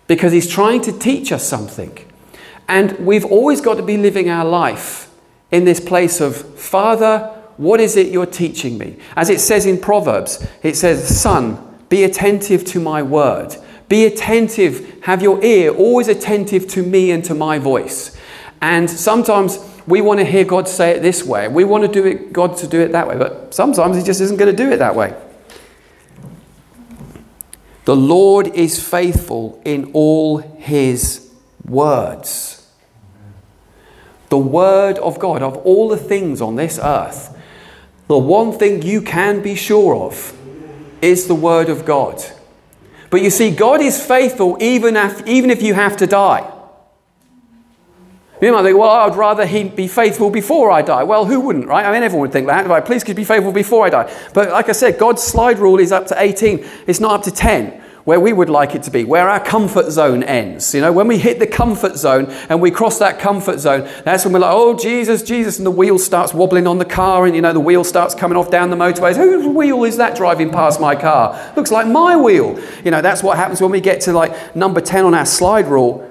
because 0.08 0.34
He's 0.34 0.48
trying 0.48 0.82
to 0.82 0.92
teach 0.92 1.32
us 1.32 1.48
something. 1.48 1.98
And 2.68 3.00
we've 3.00 3.26
always 3.26 3.62
got 3.62 3.76
to 3.76 3.84
be 3.84 3.96
living 3.96 4.30
our 4.30 4.46
life 4.46 5.10
in 5.52 5.64
this 5.64 5.80
place 5.80 6.20
of, 6.20 6.60
Father, 6.60 7.34
what 7.56 7.80
is 7.80 7.96
it 7.96 8.08
you're 8.12 8.26
teaching 8.26 8.78
me? 8.78 8.98
As 9.16 9.30
it 9.30 9.40
says 9.40 9.66
in 9.66 9.80
Proverbs, 9.80 10.46
it 10.64 10.76
says, 10.76 11.18
Son, 11.18 11.78
be 11.88 12.04
attentive 12.04 12.66
to 12.66 12.80
my 12.82 13.02
word. 13.02 13.56
Be 13.92 14.06
attentive, 14.06 15.04
have 15.04 15.22
your 15.22 15.44
ear 15.44 15.70
always 15.70 16.08
attentive 16.08 16.66
to 16.70 16.82
me 16.82 17.12
and 17.12 17.26
to 17.26 17.36
my 17.36 17.60
voice. 17.60 18.18
And 18.62 18.90
sometimes 18.90 19.60
we 19.86 20.00
want 20.00 20.22
to 20.22 20.26
hear 20.26 20.46
God 20.46 20.70
say 20.70 20.92
it 20.92 21.02
this 21.02 21.26
way. 21.26 21.50
We 21.50 21.66
want 21.66 21.84
to 21.84 21.92
do 21.92 22.08
it, 22.08 22.32
God 22.32 22.56
to 22.60 22.68
do 22.68 22.80
it 22.80 22.94
that 22.94 23.06
way, 23.06 23.18
but 23.18 23.54
sometimes 23.54 23.98
He 23.98 24.04
just 24.04 24.22
isn't 24.22 24.38
going 24.38 24.50
to 24.50 24.56
do 24.56 24.72
it 24.72 24.78
that 24.78 24.96
way. 24.96 25.14
The 27.84 27.94
Lord 27.94 28.48
is 28.56 28.82
faithful 28.82 29.62
in 29.66 29.92
all 29.92 30.38
His 30.38 31.30
words. 31.66 32.72
The 34.30 34.38
Word 34.38 35.00
of 35.00 35.20
God, 35.20 35.44
of 35.44 35.58
all 35.58 35.90
the 35.90 35.98
things 35.98 36.40
on 36.40 36.56
this 36.56 36.80
earth, 36.82 37.38
the 38.08 38.18
one 38.18 38.54
thing 38.54 38.84
you 38.84 39.02
can 39.02 39.42
be 39.42 39.56
sure 39.56 39.98
of 39.98 40.34
is 41.02 41.28
the 41.28 41.36
Word 41.36 41.68
of 41.68 41.84
God. 41.84 42.24
But 43.12 43.22
you 43.22 43.30
see, 43.30 43.52
God 43.52 43.82
is 43.82 44.04
faithful 44.04 44.58
even 44.60 44.98
if, 44.98 45.28
even 45.28 45.52
if 45.52 45.62
you 45.62 45.76
have 45.76 45.98
to 45.98 46.08
die. 46.08 46.50
You 48.42 48.52
might 48.52 48.64
think, 48.64 48.78
well, 48.78 48.90
I'd 48.90 49.16
rather 49.16 49.46
he 49.46 49.66
be 49.66 49.88
faithful 49.88 50.32
before 50.32 50.72
I 50.72 50.82
die. 50.82 51.04
Well, 51.04 51.26
who 51.26 51.42
wouldn't, 51.42 51.68
right? 51.68 51.86
I 51.86 51.92
mean, 51.92 52.02
everyone 52.02 52.22
would 52.22 52.32
think 52.32 52.48
that. 52.48 52.66
Right? 52.66 52.84
Please, 52.84 53.04
could 53.04 53.16
be 53.16 53.24
faithful 53.24 53.52
before 53.52 53.86
I 53.86 53.90
die. 53.92 54.12
But 54.34 54.50
like 54.50 54.68
I 54.68 54.72
said, 54.72 54.98
God's 54.98 55.22
slide 55.22 55.60
rule 55.60 55.80
is 55.80 55.92
up 55.92 56.08
to 56.08 56.16
18. 56.18 56.66
It's 56.88 57.00
not 57.00 57.12
up 57.12 57.24
to 57.26 57.32
10 57.32 57.81
where 58.04 58.20
we 58.20 58.34
would 58.34 58.50
like 58.50 58.76
it 58.76 58.84
to 58.84 58.92
be, 58.92 59.04
where 59.04 59.30
our 59.30 59.40
comfort 59.40 59.92
zone 59.92 60.24
ends. 60.24 60.74
You 60.74 60.82
know, 60.82 60.92
when 60.92 61.08
we 61.08 61.18
hit 61.18 61.40
the 61.40 61.48
comfort 61.48 61.98
zone 61.98 62.26
and 62.50 62.62
we 62.62 62.72
cross 62.72 63.00
that 63.00 63.20
comfort 63.20 63.60
zone, 63.60 63.90
that's 64.04 64.24
when 64.26 64.34
we're 64.34 64.40
like, 64.40 64.54
oh, 64.54 64.78
Jesus, 64.78 65.24
Jesus, 65.24 65.58
and 65.58 65.66
the 65.66 65.72
wheel 65.72 66.00
starts 66.00 66.34
wobbling 66.34 66.68
on 66.68 66.78
the 66.78 66.86
car, 66.86 67.26
and 67.26 67.36
you 67.36 67.42
know, 67.42 67.54
the 67.54 67.60
wheel 67.60 67.84
starts 67.84 68.16
coming 68.16 68.38
off 68.38 68.50
down 68.50 68.70
the 68.70 68.76
motorways. 68.76 69.16
Whose 69.16 69.48
wheel 69.48 69.84
is 69.84 69.98
that 69.98 70.16
driving 70.16 70.50
past 70.50 70.80
my 70.80 70.96
car? 70.96 71.54
Looks 71.56 71.72
like 71.72 71.88
my 71.88 72.16
wheel. 72.16 72.60
You 72.84 72.92
know, 72.92 73.02
that's 73.02 73.24
what 73.24 73.38
happens 73.38 73.62
when 73.62 73.72
we 73.72 73.82
get 73.82 74.02
to 74.02 74.14
like 74.14 74.56
number 74.56 74.82
10 74.82 75.06
on 75.06 75.14
our 75.14 75.26
slide 75.26 75.68
rule. 75.68 76.08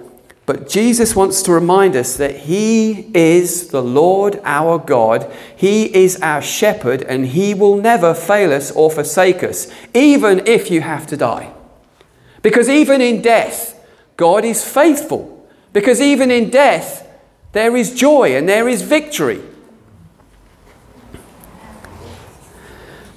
But 0.46 0.68
Jesus 0.68 1.14
wants 1.14 1.42
to 1.42 1.52
remind 1.52 1.94
us 1.94 2.16
that 2.16 2.34
He 2.34 3.08
is 3.14 3.68
the 3.68 3.82
Lord 3.82 4.40
our 4.42 4.78
God. 4.78 5.30
He 5.54 5.84
is 5.94 6.20
our 6.22 6.42
shepherd, 6.42 7.02
and 7.02 7.26
He 7.26 7.54
will 7.54 7.76
never 7.76 8.14
fail 8.14 8.52
us 8.52 8.72
or 8.72 8.90
forsake 8.90 9.44
us, 9.44 9.70
even 9.94 10.44
if 10.48 10.68
you 10.68 10.80
have 10.80 11.06
to 11.08 11.16
die. 11.16 11.52
Because 12.42 12.68
even 12.68 13.00
in 13.00 13.22
death, 13.22 13.76
God 14.16 14.44
is 14.44 14.64
faithful. 14.64 15.48
Because 15.72 16.00
even 16.00 16.30
in 16.30 16.50
death, 16.50 17.06
there 17.52 17.76
is 17.76 17.94
joy 17.94 18.36
and 18.36 18.48
there 18.48 18.68
is 18.68 18.82
victory. 18.82 19.40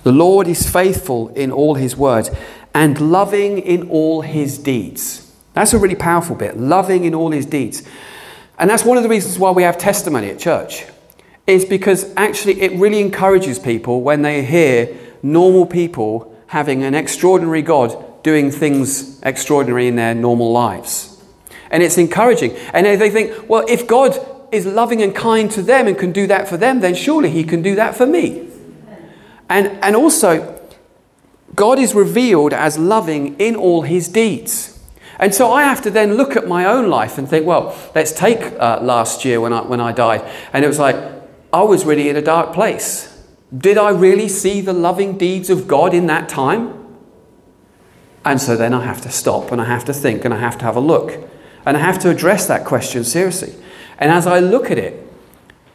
The 0.03 0.11
Lord 0.11 0.47
is 0.47 0.69
faithful 0.69 1.29
in 1.29 1.51
all 1.51 1.75
his 1.75 1.95
words 1.95 2.29
and 2.73 3.11
loving 3.11 3.59
in 3.59 3.89
all 3.89 4.21
his 4.21 4.57
deeds. 4.57 5.31
That's 5.53 5.73
a 5.73 5.77
really 5.77 5.95
powerful 5.95 6.35
bit. 6.35 6.57
Loving 6.57 7.05
in 7.05 7.15
all 7.15 7.31
his 7.31 7.45
deeds. 7.45 7.83
And 8.59 8.69
that's 8.69 8.83
one 8.83 8.97
of 8.97 9.03
the 9.03 9.09
reasons 9.09 9.39
why 9.39 9.51
we 9.51 9.63
have 9.63 9.77
testimony 9.77 10.29
at 10.29 10.39
church, 10.39 10.85
is 11.47 11.65
because 11.65 12.13
actually 12.15 12.61
it 12.61 12.79
really 12.79 12.99
encourages 12.99 13.59
people 13.59 14.01
when 14.01 14.21
they 14.21 14.43
hear 14.43 14.95
normal 15.21 15.65
people 15.65 16.35
having 16.47 16.83
an 16.83 16.93
extraordinary 16.93 17.61
God 17.61 18.12
doing 18.23 18.49
things 18.49 19.21
extraordinary 19.21 19.87
in 19.87 19.95
their 19.95 20.15
normal 20.15 20.51
lives. 20.51 21.21
And 21.69 21.83
it's 21.83 21.97
encouraging. 21.97 22.55
And 22.73 22.85
they 22.85 23.09
think, 23.09 23.49
well, 23.49 23.65
if 23.67 23.87
God 23.87 24.17
is 24.51 24.65
loving 24.65 25.01
and 25.01 25.15
kind 25.15 25.51
to 25.51 25.61
them 25.61 25.87
and 25.87 25.97
can 25.97 26.11
do 26.11 26.27
that 26.27 26.47
for 26.47 26.57
them, 26.57 26.79
then 26.79 26.95
surely 26.95 27.29
He 27.29 27.43
can 27.43 27.61
do 27.61 27.75
that 27.75 27.95
for 27.95 28.05
me. 28.05 28.47
And, 29.49 29.67
and 29.83 29.95
also, 29.95 30.61
God 31.55 31.79
is 31.79 31.93
revealed 31.93 32.53
as 32.53 32.77
loving 32.77 33.35
in 33.39 33.55
all 33.55 33.81
His 33.81 34.07
deeds. 34.07 34.79
And 35.19 35.33
so 35.33 35.51
I 35.51 35.63
have 35.63 35.81
to 35.83 35.91
then 35.91 36.15
look 36.15 36.35
at 36.35 36.47
my 36.47 36.65
own 36.65 36.89
life 36.89 37.17
and 37.17 37.27
think, 37.29 37.45
well, 37.45 37.75
let's 37.93 38.11
take 38.11 38.41
uh, 38.59 38.79
last 38.81 39.25
year 39.25 39.39
when 39.39 39.53
I, 39.53 39.61
when 39.61 39.79
I 39.79 39.91
died. 39.91 40.21
And 40.53 40.65
it 40.65 40.67
was 40.67 40.79
like, 40.79 40.95
I 41.51 41.61
was 41.61 41.85
really 41.85 42.09
in 42.09 42.15
a 42.15 42.21
dark 42.21 42.53
place. 42.53 43.09
Did 43.55 43.77
I 43.77 43.89
really 43.91 44.27
see 44.27 44.61
the 44.61 44.73
loving 44.73 45.17
deeds 45.17 45.49
of 45.49 45.67
God 45.67 45.93
in 45.93 46.07
that 46.07 46.29
time? 46.29 46.82
And 48.25 48.41
so 48.41 48.55
then 48.55 48.73
I 48.73 48.83
have 48.85 49.01
to 49.01 49.11
stop 49.11 49.51
and 49.51 49.61
I 49.61 49.65
have 49.65 49.85
to 49.85 49.93
think 49.93 50.25
and 50.25 50.33
I 50.33 50.39
have 50.39 50.57
to 50.59 50.65
have 50.65 50.75
a 50.75 50.81
look. 50.81 51.17
And 51.65 51.77
I 51.77 51.79
have 51.79 51.99
to 51.99 52.09
address 52.09 52.47
that 52.47 52.65
question 52.65 53.03
seriously. 53.03 53.53
And 53.97 54.11
as 54.11 54.27
I 54.27 54.39
look 54.39 54.71
at 54.71 54.77
it, 54.77 55.05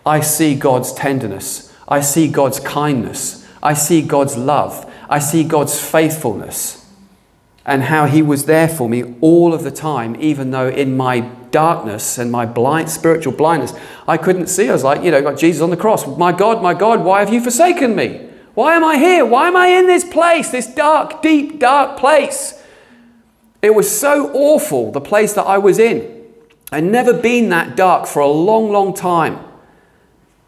I 0.05 0.21
see 0.21 0.55
God's 0.55 0.93
tenderness. 0.93 1.75
I 1.87 2.01
see 2.01 2.29
God's 2.29 2.61
kindness. 2.61 3.47
I 3.63 3.75
see 3.75 4.03
God's 4.03 4.37
love. 4.37 4.91
I 5.09 5.19
see 5.19 5.45
God's 5.45 5.79
faithfulness. 5.79 6.87
And 7.65 7.85
how 7.85 8.07
He 8.07 8.23
was 8.23 8.47
there 8.47 8.69
for 8.69 8.89
me 8.89 9.15
all 9.21 9.53
of 9.53 9.63
the 9.63 9.71
time, 9.71 10.17
even 10.21 10.51
though 10.51 10.69
in 10.69 10.97
my 10.97 11.21
darkness 11.51 12.19
and 12.19 12.31
my 12.33 12.47
blind 12.47 12.91
spiritual 12.91 13.33
blindness, 13.33 13.75
I 14.07 14.17
couldn't 14.17 14.47
see. 14.47 14.69
I 14.69 14.73
was 14.73 14.85
like, 14.85 15.03
you 15.03 15.11
know, 15.11 15.21
got 15.21 15.39
Jesus 15.39 15.63
on 15.63 15.71
the 15.71 15.77
cross. 15.77 16.07
My 16.07 16.33
God, 16.33 16.63
my 16.63 16.75
God, 16.75 17.05
why 17.05 17.21
have 17.21 17.33
you 17.33 17.43
forsaken 17.43 17.95
me? 17.95 18.28
Why 18.59 18.75
am 18.75 18.83
I 18.83 18.99
here? 18.99 19.25
Why 19.25 19.47
am 19.47 19.55
I 19.55 19.69
in 19.69 19.87
this 19.87 20.03
place, 20.03 20.51
this 20.51 20.67
dark, 20.67 21.23
deep, 21.23 21.61
dark 21.61 21.97
place? 21.97 22.61
It 23.63 23.73
was 23.73 23.89
so 23.89 24.33
awful, 24.33 24.91
the 24.91 25.01
place 25.01 25.33
that 25.35 25.45
I 25.45 25.59
was 25.59 25.79
in. 25.79 26.25
I'd 26.73 26.83
never 26.83 27.13
been 27.13 27.51
that 27.51 27.77
dark 27.77 28.09
for 28.09 28.19
a 28.19 28.27
long, 28.27 28.73
long 28.73 28.95
time. 28.95 29.39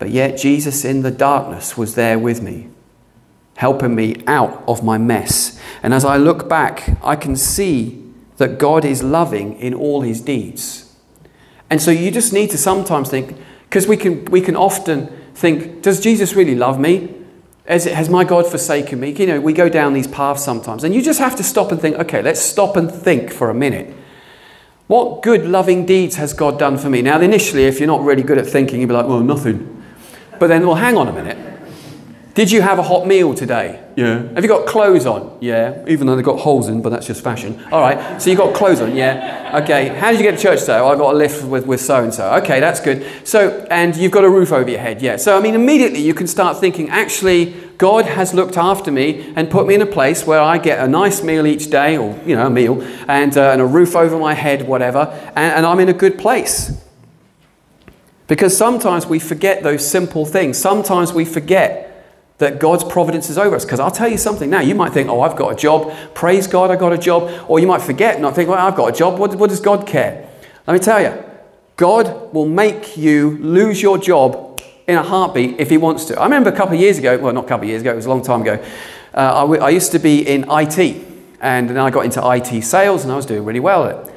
But 0.00 0.10
yet, 0.10 0.36
Jesus 0.36 0.84
in 0.84 1.02
the 1.02 1.12
darkness 1.12 1.76
was 1.76 1.94
there 1.94 2.18
with 2.18 2.42
me, 2.42 2.70
helping 3.54 3.94
me 3.94 4.24
out 4.26 4.64
of 4.66 4.82
my 4.82 4.98
mess. 4.98 5.60
And 5.80 5.94
as 5.94 6.04
I 6.04 6.16
look 6.16 6.48
back, 6.48 6.98
I 7.04 7.14
can 7.14 7.36
see 7.36 8.04
that 8.38 8.58
God 8.58 8.84
is 8.84 9.04
loving 9.04 9.56
in 9.60 9.72
all 9.72 10.00
his 10.00 10.20
deeds. 10.20 10.96
And 11.70 11.80
so 11.80 11.92
you 11.92 12.10
just 12.10 12.32
need 12.32 12.50
to 12.50 12.58
sometimes 12.58 13.08
think, 13.08 13.36
because 13.68 13.86
we 13.86 13.96
can, 13.96 14.24
we 14.24 14.40
can 14.40 14.56
often 14.56 15.16
think, 15.32 15.82
does 15.82 16.00
Jesus 16.00 16.34
really 16.34 16.56
love 16.56 16.80
me? 16.80 17.18
Has, 17.66 17.84
has 17.84 18.08
my 18.08 18.24
God 18.24 18.46
forsaken 18.46 19.00
me? 19.00 19.10
You 19.10 19.26
know, 19.26 19.40
we 19.40 19.52
go 19.52 19.68
down 19.68 19.92
these 19.92 20.06
paths 20.06 20.44
sometimes, 20.44 20.84
and 20.84 20.94
you 20.94 21.02
just 21.02 21.20
have 21.20 21.36
to 21.36 21.42
stop 21.42 21.70
and 21.72 21.80
think, 21.80 21.96
okay, 21.96 22.22
let's 22.22 22.40
stop 22.40 22.76
and 22.76 22.90
think 22.90 23.32
for 23.32 23.50
a 23.50 23.54
minute. 23.54 23.94
What 24.86 25.22
good, 25.22 25.46
loving 25.46 25.86
deeds 25.86 26.16
has 26.16 26.32
God 26.32 26.58
done 26.58 26.76
for 26.76 26.90
me? 26.90 27.00
Now, 27.00 27.20
initially, 27.20 27.64
if 27.64 27.78
you're 27.78 27.86
not 27.86 28.02
really 28.02 28.22
good 28.22 28.38
at 28.38 28.46
thinking, 28.46 28.80
you'd 28.80 28.88
be 28.88 28.94
like, 28.94 29.06
well, 29.06 29.20
nothing. 29.20 29.84
But 30.40 30.48
then, 30.48 30.66
well, 30.66 30.74
hang 30.74 30.96
on 30.96 31.06
a 31.06 31.12
minute. 31.12 31.49
Did 32.34 32.52
you 32.52 32.62
have 32.62 32.78
a 32.78 32.82
hot 32.82 33.08
meal 33.08 33.34
today? 33.34 33.84
Yeah. 33.96 34.22
Have 34.34 34.44
you 34.44 34.48
got 34.48 34.64
clothes 34.66 35.04
on? 35.04 35.36
Yeah. 35.40 35.84
Even 35.88 36.06
though 36.06 36.14
they've 36.14 36.24
got 36.24 36.38
holes 36.38 36.68
in, 36.68 36.80
but 36.80 36.90
that's 36.90 37.06
just 37.06 37.24
fashion. 37.24 37.60
All 37.72 37.80
right. 37.80 38.22
So 38.22 38.30
you've 38.30 38.38
got 38.38 38.54
clothes 38.54 38.80
on? 38.80 38.94
Yeah. 38.94 39.60
Okay. 39.62 39.88
How 39.88 40.12
did 40.12 40.20
you 40.20 40.22
get 40.24 40.36
to 40.36 40.42
church 40.42 40.60
today? 40.60 40.78
Oh, 40.78 40.88
I 40.88 40.96
got 40.96 41.14
a 41.14 41.16
lift 41.18 41.44
with, 41.44 41.66
with 41.66 41.80
so 41.80 42.04
and 42.04 42.14
so. 42.14 42.32
Okay, 42.36 42.60
that's 42.60 42.80
good. 42.80 43.04
So, 43.24 43.66
and 43.68 43.96
you've 43.96 44.12
got 44.12 44.24
a 44.24 44.30
roof 44.30 44.52
over 44.52 44.70
your 44.70 44.78
head. 44.78 45.02
Yeah. 45.02 45.16
So, 45.16 45.36
I 45.36 45.40
mean, 45.40 45.56
immediately 45.56 46.00
you 46.00 46.14
can 46.14 46.28
start 46.28 46.58
thinking, 46.58 46.88
actually, 46.88 47.52
God 47.78 48.06
has 48.06 48.32
looked 48.32 48.56
after 48.56 48.92
me 48.92 49.32
and 49.34 49.50
put 49.50 49.66
me 49.66 49.74
in 49.74 49.82
a 49.82 49.86
place 49.86 50.24
where 50.24 50.40
I 50.40 50.58
get 50.58 50.78
a 50.78 50.88
nice 50.88 51.24
meal 51.24 51.46
each 51.48 51.68
day, 51.68 51.98
or, 51.98 52.16
you 52.24 52.36
know, 52.36 52.46
a 52.46 52.50
meal, 52.50 52.80
and, 53.08 53.36
uh, 53.36 53.50
and 53.50 53.60
a 53.60 53.66
roof 53.66 53.96
over 53.96 54.16
my 54.16 54.34
head, 54.34 54.68
whatever, 54.68 55.10
and, 55.34 55.54
and 55.56 55.66
I'm 55.66 55.80
in 55.80 55.88
a 55.88 55.94
good 55.94 56.16
place. 56.16 56.80
Because 58.28 58.56
sometimes 58.56 59.06
we 59.06 59.18
forget 59.18 59.64
those 59.64 59.84
simple 59.84 60.24
things. 60.24 60.56
Sometimes 60.56 61.12
we 61.12 61.24
forget 61.24 61.89
that 62.40 62.58
God's 62.58 62.84
providence 62.84 63.28
is 63.28 63.36
over 63.36 63.54
us. 63.54 63.64
Because 63.64 63.80
I'll 63.80 63.90
tell 63.90 64.08
you 64.08 64.18
something 64.18 64.48
now, 64.48 64.60
you 64.60 64.74
might 64.74 64.92
think, 64.92 65.08
oh, 65.08 65.20
I've 65.20 65.36
got 65.36 65.52
a 65.52 65.54
job. 65.54 65.92
Praise 66.14 66.46
God, 66.46 66.70
I 66.70 66.76
got 66.76 66.92
a 66.92 66.98
job. 66.98 67.30
Or 67.48 67.60
you 67.60 67.66
might 67.66 67.82
forget 67.82 68.14
and 68.14 68.22
not 68.22 68.34
think, 68.34 68.48
well, 68.48 68.58
I've 68.58 68.76
got 68.76 68.94
a 68.94 68.96
job. 68.96 69.18
What, 69.18 69.34
what 69.36 69.50
does 69.50 69.60
God 69.60 69.86
care? 69.86 70.28
Let 70.66 70.72
me 70.72 70.80
tell 70.80 71.00
you, 71.02 71.22
God 71.76 72.32
will 72.32 72.48
make 72.48 72.96
you 72.96 73.38
lose 73.38 73.82
your 73.82 73.98
job 73.98 74.60
in 74.86 74.96
a 74.96 75.02
heartbeat 75.02 75.60
if 75.60 75.68
He 75.68 75.76
wants 75.76 76.06
to. 76.06 76.18
I 76.18 76.24
remember 76.24 76.50
a 76.50 76.56
couple 76.56 76.74
of 76.74 76.80
years 76.80 76.96
ago, 76.96 77.18
well, 77.18 77.32
not 77.32 77.44
a 77.44 77.48
couple 77.48 77.64
of 77.64 77.68
years 77.68 77.82
ago, 77.82 77.92
it 77.92 77.96
was 77.96 78.06
a 78.06 78.10
long 78.10 78.22
time 78.22 78.40
ago, 78.40 78.54
uh, 79.14 79.18
I, 79.36 79.40
w- 79.42 79.60
I 79.60 79.68
used 79.68 79.92
to 79.92 79.98
be 79.98 80.26
in 80.26 80.46
IT, 80.50 81.04
and 81.40 81.68
then 81.68 81.76
I 81.76 81.90
got 81.90 82.06
into 82.06 82.26
IT 82.26 82.62
sales, 82.62 83.02
and 83.02 83.12
I 83.12 83.16
was 83.16 83.26
doing 83.26 83.44
really 83.44 83.60
well 83.60 83.84
at 83.84 84.06
it. 84.06 84.14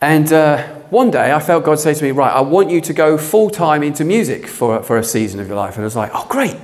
And 0.00 0.32
uh, 0.32 0.62
one 0.90 1.10
day 1.10 1.32
I 1.32 1.40
felt 1.40 1.64
God 1.64 1.80
say 1.80 1.94
to 1.94 2.04
me, 2.04 2.10
Right, 2.10 2.32
I 2.32 2.40
want 2.40 2.70
you 2.70 2.80
to 2.80 2.92
go 2.92 3.18
full 3.18 3.50
time 3.50 3.82
into 3.82 4.04
music 4.04 4.46
for, 4.46 4.82
for 4.82 4.98
a 4.98 5.04
season 5.04 5.40
of 5.40 5.46
your 5.48 5.56
life. 5.56 5.74
And 5.74 5.82
I 5.82 5.84
was 5.84 5.96
like, 5.96 6.10
Oh, 6.14 6.26
great. 6.28 6.56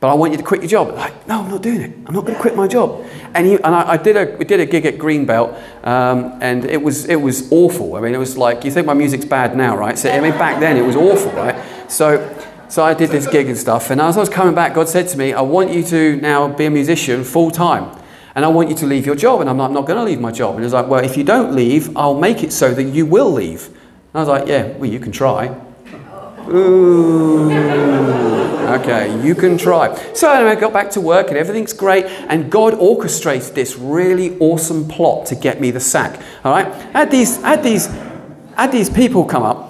But 0.00 0.08
I 0.08 0.14
want 0.14 0.32
you 0.32 0.38
to 0.38 0.44
quit 0.44 0.62
your 0.62 0.68
job. 0.68 0.94
Like, 0.94 1.28
no, 1.28 1.42
I'm 1.42 1.50
not 1.50 1.62
doing 1.62 1.82
it. 1.82 1.94
I'm 2.06 2.14
not 2.14 2.24
going 2.24 2.34
to 2.34 2.40
quit 2.40 2.56
my 2.56 2.66
job. 2.66 3.04
And, 3.34 3.46
he, 3.46 3.54
and 3.56 3.66
I, 3.66 3.92
I, 3.92 3.96
did 3.98 4.16
a, 4.16 4.34
we 4.36 4.46
did 4.46 4.58
a 4.58 4.64
gig 4.64 4.86
at 4.86 4.96
Greenbelt, 4.96 5.54
um, 5.86 6.38
and 6.40 6.64
it 6.64 6.82
was, 6.82 7.04
it 7.04 7.16
was 7.16 7.52
awful. 7.52 7.96
I 7.96 8.00
mean, 8.00 8.14
it 8.14 8.18
was 8.18 8.38
like, 8.38 8.64
you 8.64 8.70
think 8.70 8.86
my 8.86 8.94
music's 8.94 9.26
bad 9.26 9.54
now, 9.54 9.76
right? 9.76 9.98
So, 9.98 10.10
I 10.10 10.20
mean, 10.20 10.32
back 10.32 10.58
then 10.58 10.78
it 10.78 10.86
was 10.86 10.96
awful, 10.96 11.30
right? 11.32 11.54
So, 11.90 12.34
so 12.70 12.82
I 12.82 12.94
did 12.94 13.10
this 13.10 13.26
gig 13.26 13.48
and 13.48 13.58
stuff. 13.58 13.90
And 13.90 14.00
as 14.00 14.16
I 14.16 14.20
was 14.20 14.30
coming 14.30 14.54
back, 14.54 14.74
God 14.74 14.88
said 14.88 15.06
to 15.08 15.18
me, 15.18 15.34
I 15.34 15.42
want 15.42 15.70
you 15.70 15.82
to 15.84 16.16
now 16.16 16.48
be 16.48 16.64
a 16.64 16.70
musician 16.70 17.22
full 17.22 17.50
time. 17.50 18.00
And 18.34 18.44
I 18.44 18.48
want 18.48 18.68
you 18.68 18.76
to 18.76 18.86
leave 18.86 19.04
your 19.04 19.16
job. 19.16 19.40
And 19.40 19.50
I'm 19.50 19.58
like, 19.58 19.68
I'm 19.68 19.74
not 19.74 19.86
going 19.86 19.98
to 19.98 20.04
leave 20.04 20.20
my 20.20 20.30
job. 20.30 20.54
And 20.54 20.64
he's 20.64 20.72
like, 20.72 20.86
Well, 20.86 21.04
if 21.04 21.16
you 21.16 21.24
don't 21.24 21.52
leave, 21.52 21.94
I'll 21.96 22.18
make 22.18 22.44
it 22.44 22.52
so 22.52 22.72
that 22.72 22.84
you 22.84 23.04
will 23.04 23.30
leave. 23.30 23.66
And 23.66 23.76
I 24.14 24.20
was 24.20 24.28
like, 24.28 24.46
Yeah, 24.46 24.68
well, 24.76 24.88
you 24.88 25.00
can 25.00 25.10
try. 25.10 25.48
Ooh. 26.52 27.50
Okay, 28.70 29.20
you 29.26 29.34
can 29.34 29.58
try. 29.58 29.94
So 30.14 30.30
anyway, 30.30 30.52
I 30.52 30.54
got 30.54 30.72
back 30.72 30.90
to 30.92 31.00
work 31.00 31.28
and 31.28 31.36
everything's 31.36 31.72
great. 31.72 32.04
And 32.06 32.50
God 32.50 32.74
orchestrated 32.74 33.54
this 33.54 33.76
really 33.76 34.38
awesome 34.38 34.86
plot 34.88 35.26
to 35.26 35.34
get 35.34 35.60
me 35.60 35.70
the 35.70 35.80
sack. 35.80 36.22
All 36.44 36.52
right? 36.52 36.72
Had 36.92 37.10
these, 37.10 37.42
had 37.42 37.62
these, 37.62 37.86
had 38.56 38.70
these 38.70 38.88
people 38.88 39.24
come 39.24 39.42
up. 39.42 39.66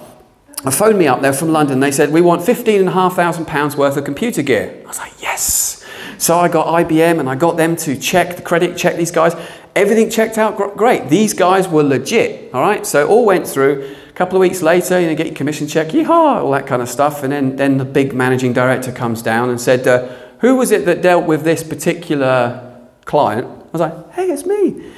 Phoned 0.71 0.99
me 0.99 1.07
up. 1.07 1.21
They're 1.21 1.33
from 1.33 1.51
London. 1.51 1.79
They 1.79 1.91
said, 1.91 2.11
We 2.11 2.21
want 2.21 2.43
£15,500 2.43 3.75
worth 3.75 3.97
of 3.97 4.03
computer 4.03 4.43
gear. 4.43 4.79
I 4.83 4.87
was 4.87 4.99
like, 4.99 5.13
Yes. 5.19 5.83
So 6.19 6.37
I 6.37 6.47
got 6.47 6.67
IBM 6.67 7.19
and 7.19 7.27
I 7.27 7.33
got 7.33 7.57
them 7.57 7.75
to 7.77 7.97
check 7.97 8.35
the 8.35 8.43
credit, 8.43 8.77
check 8.77 8.95
these 8.95 9.09
guys. 9.09 9.33
Everything 9.75 10.11
checked 10.11 10.37
out 10.37 10.57
great. 10.77 11.09
These 11.09 11.33
guys 11.33 11.67
were 11.67 11.81
legit. 11.81 12.53
All 12.53 12.61
right? 12.61 12.85
So 12.85 13.07
all 13.07 13.25
went 13.25 13.47
through. 13.47 13.95
Couple 14.21 14.37
of 14.37 14.41
weeks 14.41 14.61
later, 14.61 14.99
you 14.99 15.07
know, 15.07 15.15
get 15.15 15.25
your 15.25 15.35
commission 15.35 15.67
check, 15.67 15.87
yeehaw, 15.87 16.43
all 16.43 16.51
that 16.51 16.67
kind 16.67 16.79
of 16.79 16.87
stuff. 16.87 17.23
And 17.23 17.33
then, 17.33 17.55
then 17.55 17.79
the 17.79 17.85
big 17.85 18.13
managing 18.13 18.53
director 18.53 18.91
comes 18.91 19.23
down 19.23 19.49
and 19.49 19.59
said, 19.59 19.87
uh, 19.87 20.09
Who 20.41 20.57
was 20.57 20.69
it 20.69 20.85
that 20.85 21.01
dealt 21.01 21.25
with 21.25 21.43
this 21.43 21.63
particular 21.63 22.79
client? 23.05 23.47
I 23.47 23.69
was 23.71 23.81
like, 23.81 24.11
Hey, 24.11 24.29
it's 24.29 24.45
me. 24.45 24.91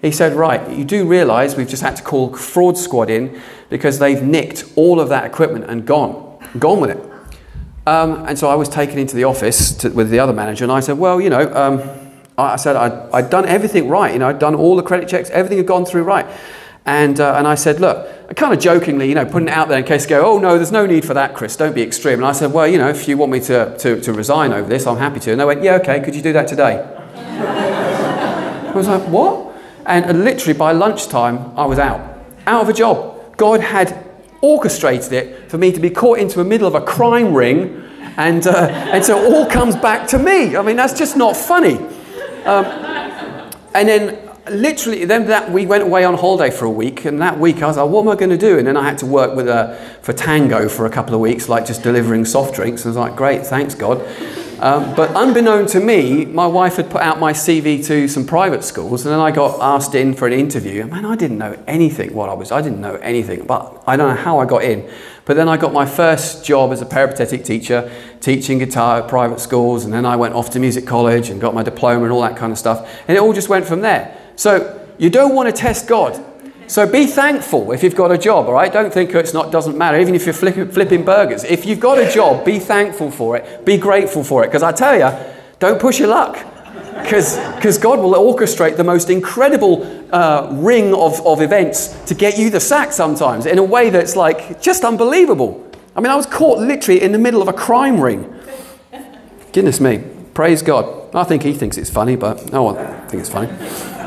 He 0.00 0.12
said, 0.12 0.34
Right, 0.34 0.70
you 0.70 0.84
do 0.84 1.04
realize 1.04 1.56
we've 1.56 1.68
just 1.68 1.82
had 1.82 1.96
to 1.96 2.04
call 2.04 2.32
fraud 2.36 2.78
squad 2.78 3.10
in 3.10 3.42
because 3.70 3.98
they've 3.98 4.22
nicked 4.22 4.62
all 4.76 5.00
of 5.00 5.08
that 5.08 5.24
equipment 5.24 5.64
and 5.68 5.84
gone, 5.84 6.38
gone 6.60 6.78
with 6.78 6.90
it. 6.90 7.10
Um, 7.88 8.24
and 8.28 8.38
so 8.38 8.48
I 8.48 8.54
was 8.54 8.68
taken 8.68 9.00
into 9.00 9.16
the 9.16 9.24
office 9.24 9.72
to, 9.78 9.88
with 9.88 10.10
the 10.10 10.20
other 10.20 10.32
manager, 10.32 10.64
and 10.64 10.70
I 10.70 10.78
said, 10.78 10.96
Well, 10.96 11.20
you 11.20 11.28
know, 11.28 11.52
um, 11.56 11.82
I 12.38 12.54
said 12.54 12.76
I'd, 12.76 12.92
I'd, 13.12 13.30
done 13.30 13.46
everything 13.46 13.88
right. 13.88 14.12
You 14.12 14.20
know, 14.20 14.28
I'd 14.28 14.38
done 14.38 14.54
all 14.54 14.76
the 14.76 14.84
credit 14.84 15.08
checks, 15.08 15.28
everything 15.30 15.58
had 15.58 15.66
gone 15.66 15.84
through 15.84 16.04
right. 16.04 16.26
And, 16.86 17.20
uh, 17.20 17.34
and 17.36 17.46
I 17.46 17.54
said, 17.56 17.78
look, 17.78 18.08
kind 18.36 18.54
of 18.54 18.60
jokingly, 18.60 19.08
you 19.08 19.14
know, 19.14 19.26
putting 19.26 19.48
it 19.48 19.54
out 19.54 19.68
there 19.68 19.78
in 19.78 19.84
case 19.84 20.04
they 20.04 20.10
go, 20.10 20.24
oh 20.24 20.38
no, 20.38 20.56
there's 20.56 20.72
no 20.72 20.86
need 20.86 21.04
for 21.04 21.14
that, 21.14 21.34
Chris, 21.34 21.56
don't 21.56 21.74
be 21.74 21.82
extreme. 21.82 22.14
And 22.14 22.24
I 22.24 22.32
said, 22.32 22.52
well, 22.52 22.66
you 22.66 22.78
know, 22.78 22.88
if 22.88 23.06
you 23.06 23.16
want 23.18 23.32
me 23.32 23.40
to, 23.40 23.76
to, 23.78 24.00
to 24.00 24.12
resign 24.12 24.52
over 24.52 24.68
this, 24.68 24.86
I'm 24.86 24.96
happy 24.96 25.20
to. 25.20 25.32
And 25.32 25.40
they 25.40 25.44
went, 25.44 25.62
yeah, 25.62 25.74
okay, 25.76 26.00
could 26.00 26.14
you 26.14 26.22
do 26.22 26.32
that 26.32 26.48
today? 26.48 26.82
I 28.70 28.72
was 28.72 28.88
like, 28.88 29.02
what? 29.08 29.54
And 29.84 30.24
literally 30.24 30.56
by 30.56 30.72
lunchtime, 30.72 31.58
I 31.58 31.66
was 31.66 31.78
out, 31.78 32.18
out 32.46 32.62
of 32.62 32.68
a 32.68 32.72
job. 32.72 33.36
God 33.36 33.60
had 33.60 34.06
orchestrated 34.40 35.12
it 35.12 35.50
for 35.50 35.58
me 35.58 35.72
to 35.72 35.80
be 35.80 35.90
caught 35.90 36.18
into 36.18 36.38
the 36.38 36.44
middle 36.44 36.66
of 36.66 36.74
a 36.74 36.80
crime 36.80 37.34
ring, 37.34 37.82
and, 38.16 38.46
uh, 38.46 38.68
and 38.92 39.04
so 39.04 39.18
all 39.32 39.46
comes 39.46 39.76
back 39.76 40.06
to 40.08 40.18
me. 40.18 40.56
I 40.56 40.62
mean, 40.62 40.76
that's 40.76 40.98
just 40.98 41.16
not 41.16 41.36
funny. 41.36 41.76
Um, 42.44 42.64
and 43.74 43.88
then 43.88 44.29
literally, 44.48 45.04
then 45.04 45.26
that 45.26 45.50
we 45.50 45.66
went 45.66 45.82
away 45.82 46.04
on 46.04 46.14
holiday 46.14 46.54
for 46.54 46.64
a 46.64 46.70
week, 46.70 47.04
and 47.04 47.20
that 47.20 47.38
week 47.38 47.62
I 47.62 47.66
was 47.66 47.76
like, 47.76 47.88
what 47.90 48.02
am 48.02 48.08
I 48.08 48.14
going 48.14 48.30
to 48.30 48.38
do? 48.38 48.58
And 48.58 48.66
then 48.66 48.76
I 48.76 48.84
had 48.88 48.98
to 48.98 49.06
work 49.06 49.34
with 49.34 49.48
a, 49.48 49.76
for 50.02 50.12
Tango 50.12 50.68
for 50.68 50.86
a 50.86 50.90
couple 50.90 51.14
of 51.14 51.20
weeks, 51.20 51.48
like 51.48 51.66
just 51.66 51.82
delivering 51.82 52.24
soft 52.24 52.54
drinks. 52.54 52.84
And 52.84 52.96
I 52.96 53.00
was 53.00 53.08
like, 53.10 53.16
great, 53.16 53.46
thanks 53.46 53.74
God. 53.74 54.00
Um, 54.60 54.94
but 54.94 55.10
unbeknown 55.16 55.66
to 55.68 55.80
me, 55.80 56.26
my 56.26 56.46
wife 56.46 56.76
had 56.76 56.90
put 56.90 57.00
out 57.00 57.18
my 57.18 57.32
CV 57.32 57.82
to 57.86 58.06
some 58.08 58.26
private 58.26 58.62
schools, 58.62 59.06
and 59.06 59.12
then 59.12 59.20
I 59.20 59.30
got 59.30 59.58
asked 59.60 59.94
in 59.94 60.12
for 60.12 60.26
an 60.26 60.34
interview. 60.34 60.84
Man, 60.84 61.06
I 61.06 61.16
didn't 61.16 61.38
know 61.38 61.56
anything 61.66 62.12
what 62.12 62.28
I 62.28 62.34
was. 62.34 62.52
I 62.52 62.60
didn't 62.60 62.82
know 62.82 62.96
anything, 62.96 63.46
but 63.46 63.82
I 63.86 63.96
don't 63.96 64.14
know 64.14 64.22
how 64.22 64.38
I 64.38 64.44
got 64.44 64.62
in. 64.62 64.90
But 65.24 65.36
then 65.36 65.48
I 65.48 65.56
got 65.56 65.72
my 65.72 65.86
first 65.86 66.44
job 66.44 66.72
as 66.72 66.82
a 66.82 66.86
peripatetic 66.86 67.44
teacher, 67.44 67.90
teaching 68.20 68.58
guitar 68.58 69.00
at 69.00 69.08
private 69.08 69.40
schools, 69.40 69.86
and 69.86 69.94
then 69.94 70.04
I 70.04 70.16
went 70.16 70.34
off 70.34 70.50
to 70.50 70.58
music 70.58 70.86
college 70.86 71.30
and 71.30 71.40
got 71.40 71.54
my 71.54 71.62
diploma 71.62 72.04
and 72.04 72.12
all 72.12 72.20
that 72.20 72.36
kind 72.36 72.52
of 72.52 72.58
stuff. 72.58 72.86
And 73.08 73.16
it 73.16 73.20
all 73.20 73.32
just 73.32 73.48
went 73.48 73.64
from 73.64 73.80
there. 73.80 74.19
So 74.40 74.88
you 74.96 75.10
don't 75.10 75.34
want 75.34 75.54
to 75.54 75.60
test 75.60 75.86
God. 75.86 76.18
So 76.66 76.90
be 76.90 77.04
thankful 77.04 77.72
if 77.72 77.82
you've 77.82 77.94
got 77.94 78.10
a 78.10 78.16
job, 78.16 78.46
all 78.46 78.54
right? 78.54 78.72
Don't 78.72 78.90
think 78.90 79.14
it's 79.14 79.34
not 79.34 79.52
doesn't 79.52 79.76
matter. 79.76 80.00
Even 80.00 80.14
if 80.14 80.24
you're 80.24 80.32
flipping, 80.32 80.70
flipping 80.70 81.04
burgers, 81.04 81.44
if 81.44 81.66
you've 81.66 81.78
got 81.78 81.98
a 81.98 82.10
job, 82.10 82.42
be 82.42 82.58
thankful 82.58 83.10
for 83.10 83.36
it. 83.36 83.66
Be 83.66 83.76
grateful 83.76 84.24
for 84.24 84.42
it. 84.42 84.46
Because 84.46 84.62
I 84.62 84.72
tell 84.72 84.96
you, 84.96 85.10
don't 85.58 85.78
push 85.78 85.98
your 85.98 86.08
luck. 86.08 86.38
Because 87.02 87.76
God 87.76 87.98
will 87.98 88.14
orchestrate 88.14 88.78
the 88.78 88.84
most 88.84 89.10
incredible 89.10 89.84
uh, 90.10 90.48
ring 90.52 90.94
of, 90.94 91.20
of 91.26 91.42
events 91.42 91.88
to 92.06 92.14
get 92.14 92.38
you 92.38 92.48
the 92.48 92.60
sack 92.60 92.92
sometimes 92.92 93.44
in 93.44 93.58
a 93.58 93.62
way 93.62 93.90
that's 93.90 94.16
like 94.16 94.62
just 94.62 94.84
unbelievable. 94.84 95.70
I 95.94 96.00
mean, 96.00 96.10
I 96.10 96.16
was 96.16 96.24
caught 96.24 96.58
literally 96.60 97.02
in 97.02 97.12
the 97.12 97.18
middle 97.18 97.42
of 97.42 97.48
a 97.48 97.52
crime 97.52 98.00
ring. 98.00 98.34
Goodness 99.52 99.80
me. 99.80 100.02
Praise 100.32 100.62
God. 100.62 101.14
I 101.14 101.24
think 101.24 101.42
he 101.42 101.52
thinks 101.52 101.76
it's 101.76 101.90
funny, 101.90 102.16
but 102.16 102.50
no 102.50 102.62
one 102.62 102.76
thinks 103.08 103.28
it's 103.28 103.34
funny. 103.34 103.99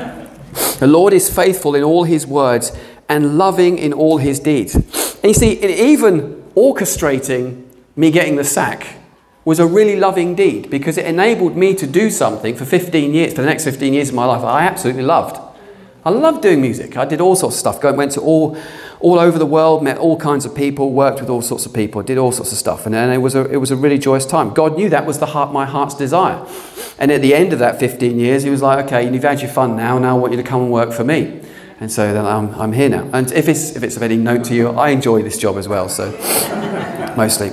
The 0.84 0.88
Lord 0.88 1.14
is 1.14 1.34
faithful 1.34 1.76
in 1.76 1.84
all 1.84 2.04
his 2.04 2.28
words 2.28 2.74
and 3.08 3.38
loving 3.38 3.78
in 3.78 3.94
all 3.94 4.18
his 4.18 4.38
deeds. 4.38 4.76
And 4.76 5.24
you 5.24 5.34
see, 5.34 5.58
even 5.64 6.44
orchestrating 6.58 7.64
me 7.96 8.12
getting 8.12 8.36
the 8.36 8.44
sack 8.44 8.98
was 9.46 9.60
a 9.60 9.66
really 9.66 9.96
loving 9.96 10.36
deed 10.36 10.70
because 10.70 10.98
it 10.98 11.06
enabled 11.06 11.56
me 11.56 11.74
to 11.74 11.88
do 11.88 12.10
something 12.10 12.54
for 12.54 12.66
15 12.66 13.14
years, 13.14 13.34
for 13.34 13.44
the 13.44 13.48
next 13.48 13.64
15 13.64 13.94
years 13.94 14.10
of 14.10 14.16
my 14.16 14.26
life, 14.26 14.44
I 14.44 14.64
absolutely 14.64 15.04
loved. 15.04 15.40
I 16.06 16.10
loved 16.10 16.42
doing 16.42 16.62
music. 16.62 16.98
I 16.98 17.06
did 17.06 17.22
all 17.22 17.36
sorts 17.36 17.56
of 17.56 17.60
stuff. 17.60 17.84
Went 17.96 18.12
to 18.14 18.22
all, 18.22 18.58
all 19.00 19.20
over 19.20 19.40
the 19.40 19.46
world, 19.46 19.82
met 19.82 19.98
all 19.98 20.18
kinds 20.18 20.46
of 20.46 20.54
people, 20.54 20.92
worked 20.92 21.22
with 21.22 21.30
all 21.30 21.42
sorts 21.42 21.66
of 21.66 21.74
people, 21.74 22.02
did 22.04 22.18
all 22.18 22.34
sorts 22.34 22.52
of 22.52 22.58
stuff. 22.58 22.86
And, 22.86 22.94
and 22.94 23.14
it, 23.14 23.20
was 23.20 23.36
a, 23.36 23.50
it 23.50 23.58
was 23.58 23.72
a 23.72 23.76
really 23.78 23.98
joyous 23.98 24.26
time. 24.26 24.54
God 24.54 24.76
knew 24.76 24.90
that 24.90 25.06
was 25.06 25.20
the 25.20 25.28
heart, 25.28 25.54
my 25.54 25.66
heart's 25.66 25.96
desire. 25.96 26.46
And 27.00 27.10
at 27.10 27.22
the 27.22 27.34
end 27.34 27.54
of 27.54 27.60
that 27.60 27.80
15 27.80 28.20
years, 28.20 28.44
He 28.44 28.50
was 28.50 28.62
like, 28.62 28.86
okay, 28.86 29.10
you've 29.10 29.24
had 29.24 29.42
your 29.42 29.50
fun 29.50 29.78
now. 29.78 29.98
Now 29.98 30.18
I 30.18 30.20
want 30.20 30.34
you 30.34 30.38
to 30.38 30.48
come 30.48 30.64
and 30.64 30.72
work 30.72 30.92
for 30.92 31.06
me. 31.06 31.42
And 31.80 31.92
so 31.92 32.14
then 32.14 32.26
I'm, 32.26 32.54
I'm 32.56 32.74
here 32.74 32.90
now. 32.90 33.10
And 33.14 33.32
if 33.32 33.48
it's, 33.48 33.76
if 33.76 33.84
it's 33.84 33.96
of 33.96 34.04
any 34.04 34.18
note 34.18 34.44
to 34.46 34.56
you, 34.56 34.70
I 34.70 34.90
enjoy 34.90 35.22
this 35.24 35.38
job 35.38 35.58
as 35.58 35.68
well, 35.68 35.88
so 35.88 36.12
mostly. 37.18 37.52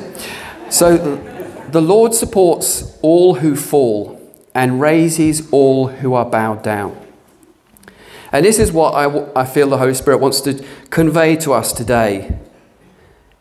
So 0.70 1.16
the 1.70 1.80
Lord 1.80 2.14
supports 2.14 2.98
all 3.00 3.36
who 3.36 3.54
fall 3.54 4.20
and 4.54 4.80
raises 4.80 5.48
all 5.52 5.86
who 5.88 6.14
are 6.14 6.24
bowed 6.24 6.62
down. 6.62 6.96
And 8.32 8.44
this 8.44 8.58
is 8.58 8.72
what 8.72 8.94
I, 8.94 9.40
I 9.40 9.44
feel 9.44 9.68
the 9.68 9.78
Holy 9.78 9.94
Spirit 9.94 10.18
wants 10.18 10.40
to 10.42 10.64
convey 10.90 11.36
to 11.36 11.52
us 11.52 11.72
today 11.72 12.38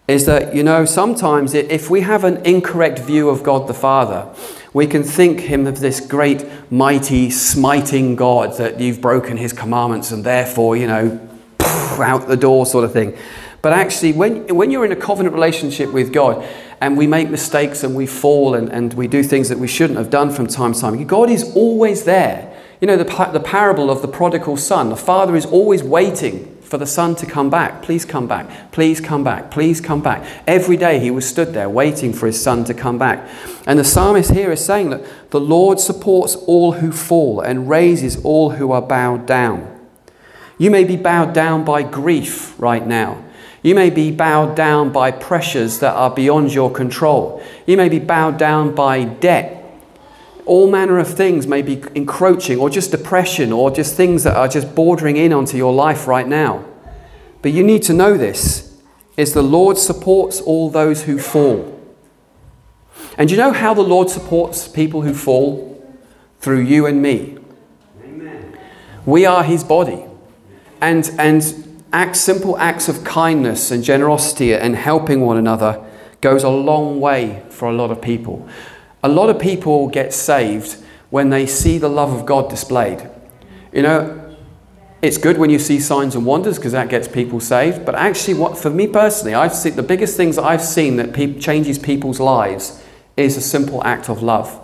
is 0.08 0.26
that, 0.26 0.56
you 0.56 0.64
know, 0.64 0.86
sometimes 0.86 1.54
if 1.54 1.92
we 1.92 2.02
have 2.02 2.24
an 2.24 2.44
incorrect 2.44 2.98
view 2.98 3.30
of 3.30 3.44
God 3.44 3.68
the 3.68 3.76
Father, 3.76 4.28
we 4.74 4.88
can 4.88 5.04
think 5.04 5.42
him 5.42 5.68
of 5.68 5.80
this 5.80 6.00
great, 6.00 6.44
mighty, 6.72 7.30
smiting 7.30 8.16
God 8.16 8.58
that 8.58 8.80
you've 8.80 9.02
broken 9.02 9.38
his 9.38 9.54
commandments 9.54 10.10
and 10.10 10.24
therefore, 10.24 10.76
you 10.76 10.88
know, 10.88 11.30
out 11.60 12.28
the 12.28 12.38
door 12.38 12.66
sort 12.66 12.86
of 12.86 12.92
thing. 12.92 13.16
But 13.62 13.74
actually, 13.74 14.14
when, 14.14 14.56
when 14.56 14.72
you're 14.72 14.86
in 14.86 14.92
a 14.92 14.96
covenant 14.96 15.36
relationship 15.36 15.92
with 15.92 16.12
God 16.12 16.48
and 16.82 16.98
we 16.98 17.06
make 17.06 17.30
mistakes 17.30 17.84
and 17.84 17.94
we 17.94 18.08
fall 18.08 18.56
and, 18.56 18.72
and 18.72 18.94
we 18.96 19.08
do 19.08 19.22
things 19.22 19.50
that 19.50 19.60
we 19.60 19.68
shouldn't 19.68 20.00
have 20.00 20.10
done 20.10 20.32
from 20.32 20.48
time 20.48 20.74
to 20.74 20.80
time, 20.80 21.06
God 21.06 21.30
is 21.30 21.56
always 21.56 22.06
there 22.06 22.49
you 22.82 22.88
know, 22.88 22.96
the, 22.96 23.30
the 23.34 23.40
parable 23.40 23.90
of 23.90 24.02
the 24.02 24.08
prodigal 24.08 24.58
son. 24.58 24.90
The 24.90 24.96
father 24.96 25.36
is 25.36 25.46
always 25.46 25.84
waiting 25.84 26.56
for 26.62 26.78
the 26.78 26.86
son 26.86 27.16
to 27.16 27.26
come 27.26 27.50
back. 27.50 27.82
Please 27.82 28.06
come 28.06 28.28
back. 28.28 28.72
Please 28.72 29.02
come 29.02 29.24
back. 29.24 29.52
Please 29.52 29.82
come 29.82 30.02
back. 30.02 30.26
Every 30.48 30.78
day 30.78 31.00
he 31.00 31.12
was 31.12 31.28
stood 31.28 31.54
there 31.54 31.70
waiting 31.70 32.14
for 32.14 32.28
his 32.28 32.42
son 32.42 32.64
to 32.66 32.74
come 32.74 32.98
back. 32.98 33.28
And 33.66 33.78
the 33.78 33.84
psalmist 33.84 34.32
here 34.32 34.52
is 34.52 34.64
saying 34.64 34.92
that 34.92 35.04
the 35.32 35.42
Lord 35.42 35.80
supports 35.80 36.36
all 36.36 36.74
who 36.74 36.92
fall 36.92 37.42
and 37.42 37.68
raises 37.68 38.24
all 38.24 38.52
who 38.52 38.72
are 38.72 38.82
bowed 38.82 39.26
down. 39.26 39.76
You 40.58 40.70
may 40.70 40.84
be 40.84 40.96
bowed 40.96 41.34
down 41.34 41.66
by 41.66 41.84
grief 41.84 42.54
right 42.60 42.86
now. 42.86 43.26
You 43.62 43.76
may 43.76 43.90
be 43.90 44.12
bowed 44.12 44.56
down 44.56 44.92
by 44.92 45.12
pressures 45.12 45.80
that 45.80 45.96
are 45.96 46.12
beyond 46.12 46.54
your 46.54 46.72
control. 46.72 47.44
You 47.66 47.76
may 47.76 47.90
be 47.90 48.00
bowed 48.00 48.38
down 48.38 48.74
by 48.74 49.04
debt 49.04 49.59
all 50.50 50.70
manner 50.70 50.98
of 50.98 51.08
things 51.08 51.48
may 51.48 51.62
be 51.62 51.82
encroaching, 51.96 52.58
or 52.60 52.70
just 52.70 52.92
depression, 52.92 53.54
or 53.54 53.72
just 53.72 53.96
things 53.96 54.24
that 54.24 54.36
are 54.36 54.48
just 54.48 54.76
bordering 54.76 55.16
in 55.16 55.32
onto 55.32 55.56
your 55.56 55.74
life 55.74 56.08
right 56.08 56.28
now. 56.28 56.66
But 57.42 57.52
you 57.52 57.64
need 57.64 57.84
to 57.84 57.94
know 57.94 58.18
this 58.18 58.78
is 59.16 59.34
the 59.34 59.44
Lord 59.44 59.78
supports 59.78 60.42
all 60.42 60.70
those 60.70 61.04
who 61.04 61.20
fall. 61.20 61.78
And 63.18 63.30
you 63.30 63.38
know 63.38 63.52
how 63.52 63.74
the 63.74 63.82
Lord 63.82 64.10
supports 64.10 64.68
people 64.68 65.02
who 65.02 65.14
fall? 65.14 65.68
Through 66.40 66.62
you 66.62 66.86
and 66.86 67.02
me. 67.02 67.38
Amen. 68.02 68.58
We 69.06 69.26
are 69.26 69.44
his 69.44 69.64
body. 69.64 70.06
And, 70.80 71.12
and 71.20 71.84
acts, 71.92 72.22
simple 72.22 72.58
acts 72.58 72.88
of 72.88 73.04
kindness 73.04 73.72
and 73.72 73.84
generosity 73.84 74.54
and 74.54 74.76
helping 74.76 75.20
one 75.22 75.36
another 75.36 75.86
goes 76.22 76.44
a 76.44 76.50
long 76.50 77.02
way 77.02 77.44
for 77.50 77.70
a 77.70 77.74
lot 77.74 77.92
of 77.92 78.02
people. 78.02 78.48
A 79.02 79.10
lot 79.10 79.30
of 79.30 79.40
people 79.40 79.88
get 79.88 80.14
saved 80.14 80.78
when 81.10 81.30
they 81.30 81.46
see 81.46 81.78
the 81.78 81.90
love 81.90 82.14
of 82.14 82.26
God 82.26 82.50
displayed. 82.50 83.10
You 83.72 83.84
know, 83.84 84.36
it's 85.02 85.18
good 85.18 85.38
when 85.38 85.50
you 85.50 85.60
see 85.60 85.80
signs 85.80 86.16
and 86.16 86.26
wonders 86.26 86.58
because 86.58 86.74
that 86.74 86.90
gets 86.90 87.08
people 87.08 87.40
saved. 87.40 87.86
But 87.86 87.96
actually, 87.96 88.34
what 88.34 88.58
for 88.58 88.70
me 88.70 88.88
personally, 88.88 89.34
I've 89.34 89.56
seen 89.56 89.76
the 89.76 89.84
biggest 89.84 90.18
things 90.18 90.38
I've 90.38 90.62
seen 90.62 90.98
that 90.98 91.14
pe- 91.14 91.40
changes 91.40 91.80
people's 91.80 92.20
lives 92.20 92.84
is 93.16 93.38
a 93.38 93.42
simple 93.42 93.84
act 93.84 94.10
of 94.10 94.22
love. 94.22 94.60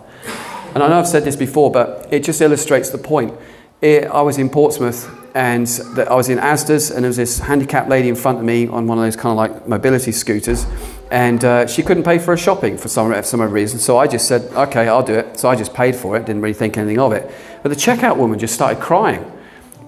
And 0.74 0.82
I 0.82 0.88
know 0.88 0.98
I've 0.98 1.08
said 1.08 1.24
this 1.24 1.36
before, 1.36 1.70
but 1.70 2.06
it 2.10 2.22
just 2.22 2.40
illustrates 2.42 2.90
the 2.90 2.98
point. 2.98 3.32
It, 3.80 4.04
I 4.04 4.20
was 4.20 4.36
in 4.36 4.50
Portsmouth 4.50 5.08
and 5.34 5.66
the, 5.66 6.06
I 6.10 6.14
was 6.14 6.28
in 6.28 6.38
Asda's, 6.38 6.90
and 6.90 7.02
there 7.02 7.08
was 7.08 7.16
this 7.16 7.38
handicapped 7.38 7.88
lady 7.88 8.08
in 8.08 8.14
front 8.14 8.38
of 8.38 8.44
me 8.44 8.66
on 8.66 8.86
one 8.86 8.98
of 8.98 9.04
those 9.04 9.16
kind 9.16 9.32
of 9.32 9.36
like 9.36 9.68
mobility 9.68 10.12
scooters, 10.12 10.66
and 11.10 11.44
uh, 11.44 11.66
she 11.66 11.82
couldn't 11.82 12.02
pay 12.02 12.18
for 12.18 12.26
her 12.32 12.36
shopping 12.36 12.76
for 12.76 12.88
some, 12.88 13.12
for 13.12 13.22
some 13.22 13.40
reason. 13.40 13.78
So 13.78 13.96
I 13.96 14.06
just 14.06 14.26
said, 14.26 14.42
okay, 14.52 14.88
I'll 14.88 15.04
do 15.04 15.14
it. 15.14 15.38
So 15.38 15.48
I 15.48 15.54
just 15.54 15.72
paid 15.72 15.94
for 15.94 16.16
it, 16.16 16.26
didn't 16.26 16.42
really 16.42 16.54
think 16.54 16.76
anything 16.76 16.98
of 16.98 17.12
it. 17.12 17.30
But 17.62 17.68
the 17.68 17.76
checkout 17.76 18.16
woman 18.16 18.38
just 18.38 18.54
started 18.54 18.80
crying. 18.80 19.30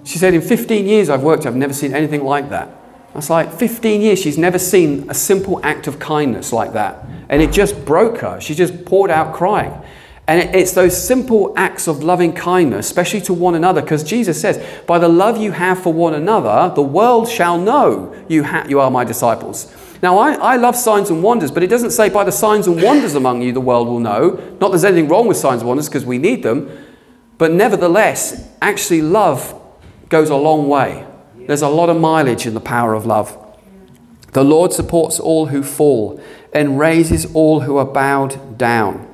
She 0.05 0.19
said, 0.19 0.33
in 0.35 0.43
15 0.43 0.87
years 0.87 1.11
I've 1.11 1.23
worked, 1.23 1.45
I've 1.45 1.57
never 1.57 1.73
seen 1.73 1.95
anything 1.95 2.25
like 2.25 2.51
that. 2.51 2.69
I 3.13 3.17
was 3.17 3.31
like, 3.31 3.53
15 3.53 4.01
years, 4.01 4.21
she's 4.21 4.39
never 4.39 4.59
seen 4.59 5.11
a 5.11 5.15
simple 5.15 5.61
act 5.65 5.87
of 5.87 5.99
kindness 5.99 6.53
like 6.53 6.75
that. 6.75 7.05
And 7.29 7.43
it 7.43 7.53
just 7.53 7.85
broke 7.85 8.19
her. 8.19 8.41
She 8.41 8.55
just 8.55 8.85
poured 8.85 9.11
out 9.11 9.35
crying. 9.35 9.73
And 10.29 10.55
it's 10.55 10.73
those 10.73 11.03
simple 11.03 11.55
acts 11.57 11.89
of 11.89 12.05
loving 12.05 12.35
kindness, 12.35 12.87
especially 12.87 13.23
to 13.23 13.35
one 13.35 13.55
another, 13.55 13.81
because 13.81 14.05
Jesus 14.05 14.39
says, 14.39 14.63
By 14.87 14.99
the 14.99 15.09
love 15.09 15.39
you 15.39 15.53
have 15.53 15.83
for 15.83 15.93
one 15.93 16.13
another, 16.13 16.73
the 16.75 16.83
world 16.83 17.31
shall 17.31 17.59
know 17.59 18.15
you, 18.29 18.45
ha- 18.45 18.67
you 18.69 18.79
are 18.79 18.91
my 18.91 19.05
disciples. 19.05 19.75
Now, 20.03 20.19
I, 20.19 20.35
I 20.35 20.57
love 20.57 20.77
signs 20.77 21.11
and 21.11 21.23
wonders, 21.23 21.51
but 21.51 21.63
it 21.63 21.69
doesn't 21.69 21.91
say, 21.91 22.09
By 22.09 22.25
the 22.25 22.33
signs 22.33 22.67
and 22.67 22.83
wonders 22.83 23.15
among 23.15 23.43
you, 23.43 23.53
the 23.53 23.61
world 23.61 23.89
will 23.89 24.01
know. 24.01 24.31
Not 24.31 24.61
that 24.61 24.71
there's 24.71 24.85
anything 24.85 25.09
wrong 25.09 25.27
with 25.27 25.37
signs 25.37 25.63
and 25.63 25.69
wonders, 25.69 25.89
because 25.89 26.05
we 26.05 26.19
need 26.19 26.43
them. 26.43 26.71
But 27.37 27.53
nevertheless, 27.53 28.49
actually, 28.61 29.03
love 29.03 29.55
goes 30.09 30.31
a 30.31 30.37
long 30.37 30.69
way. 30.69 31.07
There's 31.47 31.63
a 31.63 31.69
lot 31.69 31.89
of 31.89 31.99
mileage 32.01 32.47
in 32.47 32.55
the 32.55 32.61
power 32.61 32.95
of 32.95 33.07
love. 33.07 33.37
The 34.33 34.45
Lord 34.45 34.73
supports 34.73 35.19
all 35.19 35.47
who 35.47 35.63
fall 35.63 36.21
and 36.53 36.79
raises 36.79 37.33
all 37.35 37.61
who 37.61 37.77
are 37.77 37.85
bowed 37.85 38.59
down. 38.59 39.07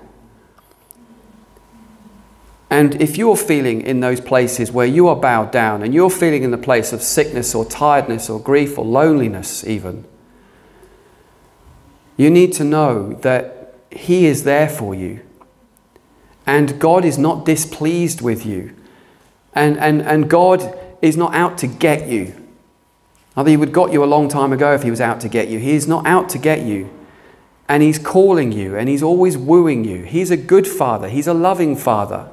And 2.70 3.00
if 3.00 3.16
you're 3.16 3.36
feeling 3.36 3.82
in 3.82 4.00
those 4.00 4.20
places 4.20 4.72
where 4.72 4.86
you 4.86 5.06
are 5.06 5.14
bowed 5.14 5.52
down 5.52 5.82
and 5.82 5.94
you're 5.94 6.10
feeling 6.10 6.42
in 6.42 6.50
the 6.50 6.58
place 6.58 6.92
of 6.92 7.02
sickness 7.02 7.54
or 7.54 7.64
tiredness 7.64 8.28
or 8.28 8.40
grief 8.40 8.76
or 8.78 8.84
loneliness, 8.84 9.64
even, 9.64 10.04
you 12.16 12.30
need 12.30 12.52
to 12.54 12.64
know 12.64 13.14
that 13.22 13.74
He 13.90 14.26
is 14.26 14.44
there 14.44 14.68
for 14.68 14.94
you. 14.94 15.20
And 16.46 16.78
God 16.78 17.04
is 17.04 17.18
not 17.18 17.44
displeased 17.44 18.20
with 18.20 18.44
you. 18.44 18.74
And, 19.54 19.78
and, 19.78 20.02
and 20.02 20.28
God 20.28 20.78
is 21.00 21.16
not 21.16 21.34
out 21.34 21.58
to 21.58 21.66
get 21.66 22.08
you. 22.08 22.34
Either 23.36 23.50
He 23.50 23.56
would 23.56 23.72
got 23.72 23.92
you 23.92 24.04
a 24.04 24.06
long 24.06 24.28
time 24.28 24.52
ago 24.52 24.74
if 24.74 24.82
He 24.82 24.90
was 24.90 25.00
out 25.00 25.20
to 25.20 25.28
get 25.28 25.48
you. 25.48 25.58
He 25.58 25.72
is 25.72 25.88
not 25.88 26.06
out 26.06 26.28
to 26.30 26.38
get 26.38 26.62
you. 26.62 26.90
And 27.68 27.82
He's 27.82 27.98
calling 27.98 28.52
you 28.52 28.76
and 28.76 28.88
He's 28.88 29.02
always 29.02 29.36
wooing 29.36 29.84
you. 29.84 30.02
He's 30.02 30.30
a 30.30 30.36
good 30.36 30.66
Father, 30.66 31.08
He's 31.08 31.26
a 31.26 31.34
loving 31.34 31.76
Father. 31.76 32.30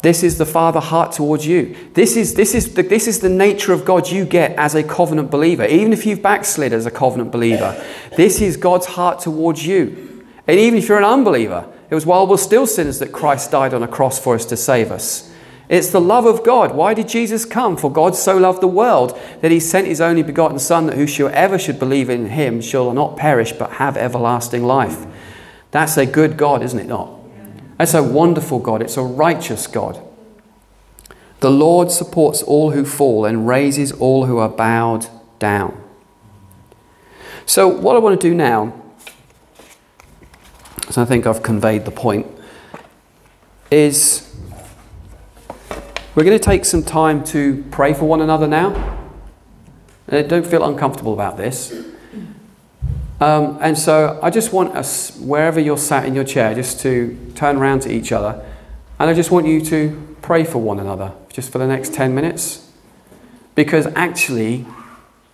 This 0.00 0.22
is 0.22 0.38
the 0.38 0.46
Father 0.46 0.78
heart 0.78 1.12
towards 1.12 1.44
you. 1.46 1.76
This 1.94 2.16
is, 2.16 2.34
this, 2.34 2.54
is 2.54 2.74
the, 2.74 2.82
this 2.82 3.08
is 3.08 3.18
the 3.18 3.28
nature 3.28 3.72
of 3.72 3.84
God 3.84 4.08
you 4.08 4.24
get 4.24 4.52
as 4.52 4.74
a 4.76 4.84
covenant 4.84 5.30
believer. 5.30 5.64
Even 5.64 5.92
if 5.92 6.06
you've 6.06 6.22
backslid 6.22 6.72
as 6.72 6.86
a 6.86 6.90
covenant 6.90 7.32
believer, 7.32 7.84
this 8.16 8.40
is 8.40 8.56
God's 8.56 8.86
heart 8.86 9.18
towards 9.20 9.66
you. 9.66 10.24
And 10.46 10.58
even 10.58 10.78
if 10.78 10.88
you're 10.88 10.98
an 10.98 11.04
unbeliever, 11.04 11.68
it 11.90 11.94
was 11.94 12.06
while 12.06 12.26
we're 12.26 12.36
still 12.36 12.66
sinners 12.66 13.00
that 13.00 13.12
Christ 13.12 13.50
died 13.50 13.74
on 13.74 13.82
a 13.82 13.88
cross 13.88 14.18
for 14.18 14.36
us 14.36 14.44
to 14.46 14.56
save 14.56 14.92
us. 14.92 15.32
It's 15.68 15.90
the 15.90 16.00
love 16.00 16.26
of 16.26 16.44
God. 16.44 16.74
Why 16.74 16.94
did 16.94 17.08
Jesus 17.08 17.44
come? 17.44 17.76
For 17.76 17.92
God 17.92 18.14
so 18.14 18.38
loved 18.38 18.62
the 18.62 18.68
world 18.68 19.18
that 19.42 19.50
he 19.50 19.60
sent 19.60 19.86
his 19.86 20.00
only 20.00 20.22
begotten 20.22 20.58
Son, 20.58 20.86
that 20.86 20.96
whosoever 20.96 21.58
should 21.58 21.78
believe 21.78 22.08
in 22.08 22.26
him 22.26 22.60
shall 22.60 22.92
not 22.92 23.16
perish 23.16 23.52
but 23.52 23.72
have 23.72 23.96
everlasting 23.96 24.62
life. 24.62 25.06
That's 25.70 25.98
a 25.98 26.06
good 26.06 26.36
God, 26.36 26.62
isn't 26.62 26.78
it 26.78 26.86
not? 26.86 27.17
That's 27.78 27.94
a 27.94 28.02
wonderful 28.02 28.58
God. 28.58 28.82
It's 28.82 28.96
a 28.96 29.02
righteous 29.02 29.66
God. 29.66 30.02
The 31.40 31.50
Lord 31.50 31.92
supports 31.92 32.42
all 32.42 32.72
who 32.72 32.84
fall 32.84 33.24
and 33.24 33.46
raises 33.46 33.92
all 33.92 34.26
who 34.26 34.38
are 34.38 34.48
bowed 34.48 35.06
down. 35.38 35.80
So, 37.46 37.68
what 37.68 37.94
I 37.94 38.00
want 38.00 38.20
to 38.20 38.28
do 38.28 38.34
now, 38.34 38.74
so 40.90 41.00
I 41.00 41.04
think 41.04 41.26
I've 41.26 41.42
conveyed 41.42 41.84
the 41.84 41.90
point, 41.92 42.26
is 43.70 44.36
we're 46.14 46.24
going 46.24 46.38
to 46.38 46.44
take 46.44 46.64
some 46.64 46.82
time 46.82 47.22
to 47.26 47.64
pray 47.70 47.94
for 47.94 48.06
one 48.06 48.20
another 48.20 48.48
now. 48.48 48.98
Uh, 50.10 50.22
don't 50.22 50.46
feel 50.46 50.64
uncomfortable 50.64 51.12
about 51.12 51.36
this. 51.36 51.72
Um, 53.20 53.58
and 53.60 53.76
so 53.76 54.18
I 54.22 54.30
just 54.30 54.52
want 54.52 54.76
us, 54.76 55.16
wherever 55.16 55.58
you're 55.58 55.78
sat 55.78 56.04
in 56.04 56.14
your 56.14 56.24
chair, 56.24 56.54
just 56.54 56.80
to 56.80 57.32
turn 57.34 57.56
around 57.56 57.82
to 57.82 57.92
each 57.92 58.12
other. 58.12 58.44
And 58.98 59.10
I 59.10 59.14
just 59.14 59.30
want 59.30 59.46
you 59.46 59.60
to 59.66 60.16
pray 60.22 60.44
for 60.44 60.58
one 60.58 60.78
another 60.78 61.12
just 61.32 61.50
for 61.50 61.58
the 61.58 61.66
next 61.66 61.94
10 61.94 62.14
minutes. 62.14 62.70
Because 63.54 63.86
actually, 63.96 64.66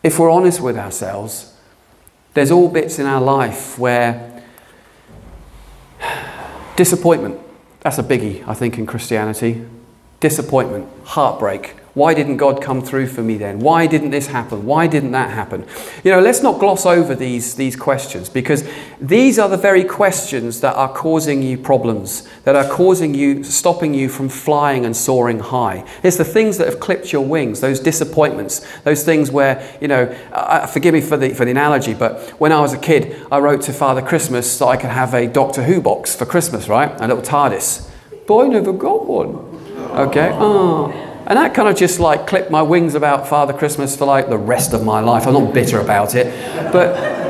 if 0.02 0.18
we're 0.18 0.30
honest 0.30 0.60
with 0.60 0.78
ourselves, 0.78 1.54
there's 2.32 2.50
all 2.50 2.68
bits 2.68 2.98
in 2.98 3.06
our 3.06 3.20
life 3.20 3.78
where 3.78 4.42
disappointment, 6.76 7.38
that's 7.80 7.98
a 7.98 8.02
biggie, 8.02 8.46
I 8.48 8.54
think, 8.54 8.78
in 8.78 8.86
Christianity. 8.86 9.66
Disappointment, 10.20 10.88
heartbreak, 11.04 11.74
why 11.94 12.12
didn't 12.12 12.38
God 12.38 12.60
come 12.60 12.82
through 12.82 13.06
for 13.06 13.22
me 13.22 13.38
then? 13.38 13.60
Why 13.60 13.86
didn't 13.86 14.10
this 14.10 14.26
happen? 14.26 14.66
Why 14.66 14.88
didn't 14.88 15.12
that 15.12 15.30
happen? 15.30 15.64
You 16.02 16.10
know, 16.10 16.20
let's 16.20 16.42
not 16.42 16.58
gloss 16.58 16.84
over 16.84 17.14
these, 17.14 17.54
these 17.54 17.76
questions 17.76 18.28
because 18.28 18.68
these 19.00 19.38
are 19.38 19.48
the 19.48 19.56
very 19.56 19.84
questions 19.84 20.60
that 20.60 20.74
are 20.74 20.92
causing 20.92 21.40
you 21.40 21.56
problems, 21.56 22.28
that 22.42 22.56
are 22.56 22.68
causing 22.68 23.14
you, 23.14 23.44
stopping 23.44 23.94
you 23.94 24.08
from 24.08 24.28
flying 24.28 24.84
and 24.84 24.96
soaring 24.96 25.38
high. 25.38 25.88
It's 26.02 26.16
the 26.16 26.24
things 26.24 26.58
that 26.58 26.66
have 26.66 26.80
clipped 26.80 27.12
your 27.12 27.24
wings, 27.24 27.60
those 27.60 27.78
disappointments, 27.78 28.66
those 28.82 29.04
things 29.04 29.30
where, 29.30 29.64
you 29.80 29.86
know, 29.86 30.04
uh, 30.32 30.66
forgive 30.66 30.94
me 30.94 31.00
for 31.00 31.16
the, 31.16 31.30
for 31.30 31.44
the 31.44 31.52
analogy, 31.52 31.94
but 31.94 32.28
when 32.40 32.50
I 32.50 32.60
was 32.60 32.72
a 32.72 32.78
kid, 32.78 33.24
I 33.30 33.38
wrote 33.38 33.62
to 33.62 33.72
Father 33.72 34.02
Christmas 34.02 34.50
so 34.50 34.66
I 34.66 34.76
could 34.76 34.90
have 34.90 35.14
a 35.14 35.28
Doctor 35.28 35.62
Who 35.62 35.80
box 35.80 36.16
for 36.16 36.26
Christmas, 36.26 36.68
right? 36.68 36.90
A 37.00 37.06
little 37.06 37.22
TARDIS. 37.22 37.88
I 38.28 38.48
never 38.48 38.72
got 38.72 39.06
one. 39.06 39.36
Okay? 40.08 40.30
Oh. 40.32 41.12
And 41.26 41.38
that 41.38 41.54
kind 41.54 41.68
of 41.68 41.76
just 41.76 42.00
like 42.00 42.26
clipped 42.26 42.50
my 42.50 42.60
wings 42.60 42.94
about 42.94 43.28
Father 43.28 43.54
Christmas 43.54 43.96
for 43.96 44.04
like 44.04 44.28
the 44.28 44.36
rest 44.36 44.74
of 44.74 44.84
my 44.84 45.00
life. 45.00 45.26
I'm 45.26 45.32
not 45.32 45.54
bitter 45.54 45.80
about 45.80 46.14
it. 46.14 46.26
But 46.70 47.24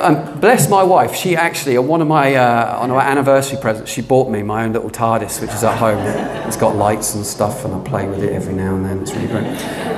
um, 0.00 0.40
bless 0.40 0.68
my 0.68 0.82
wife. 0.82 1.14
She 1.14 1.36
actually, 1.36 1.76
on 1.76 1.86
one 1.86 2.00
of 2.00 2.08
my 2.08 2.34
uh, 2.34 2.78
on 2.78 2.90
our 2.90 3.00
anniversary 3.00 3.58
presents, 3.60 3.90
she 3.90 4.00
bought 4.00 4.30
me 4.30 4.42
my 4.42 4.64
own 4.64 4.72
little 4.72 4.90
TARDIS, 4.90 5.40
which 5.40 5.50
is 5.50 5.64
at 5.64 5.78
home. 5.78 5.98
It's 6.46 6.56
got 6.56 6.76
lights 6.76 7.14
and 7.14 7.24
stuff, 7.24 7.64
and 7.64 7.74
I 7.74 7.84
play 7.84 8.08
with 8.08 8.22
it 8.22 8.32
every 8.32 8.54
now 8.54 8.74
and 8.74 8.84
then. 8.84 9.00
It's 9.00 9.12
really 9.12 9.28
great. 9.28 9.44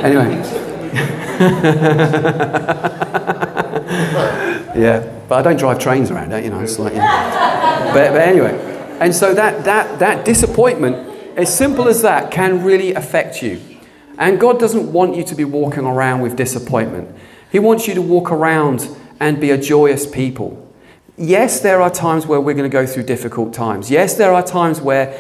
Anyway. 0.03 0.43
yeah, 4.81 5.23
but 5.29 5.39
I 5.39 5.43
don't 5.43 5.59
drive 5.59 5.79
trains 5.79 6.11
around 6.11 6.33
it, 6.33 6.45
you 6.45 6.51
know. 6.51 6.61
It's 6.61 6.79
like, 6.79 6.95
know. 6.95 7.91
But, 7.93 8.13
but 8.13 8.21
anyway, 8.21 8.53
and 9.01 9.15
so 9.15 9.35
that 9.35 9.65
that 9.65 9.99
that 9.99 10.25
disappointment 10.25 11.16
as 11.37 11.55
simple 11.55 11.87
as 11.87 12.03
that 12.03 12.31
can 12.31 12.65
really 12.65 12.95
affect 12.95 13.43
you. 13.43 13.61
And 14.19 14.41
God 14.41 14.59
doesn't 14.59 14.93
want 14.93 15.15
you 15.15 15.23
to 15.25 15.35
be 15.35 15.45
walking 15.45 15.85
around 15.85 16.23
with 16.23 16.37
disappointment. 16.37 17.15
He 17.53 17.59
wants 17.59 17.87
you 17.87 17.95
to 17.95 18.03
walk 18.03 18.33
around 18.33 18.89
and 19.21 19.41
be 19.41 19.51
a 19.51 19.59
joyous 19.59 20.07
people. 20.07 20.63
Yes, 21.19 21.61
there 21.61 21.81
are 21.81 21.91
times 21.91 22.27
where 22.27 22.41
we're 22.41 22.55
going 22.55 22.69
to 22.69 22.73
go 22.73 22.87
through 22.87 23.05
difficult 23.05 23.53
times. 23.53 23.91
Yes, 23.91 24.15
there 24.15 24.33
are 24.33 24.43
times 24.43 24.81
where 24.81 25.19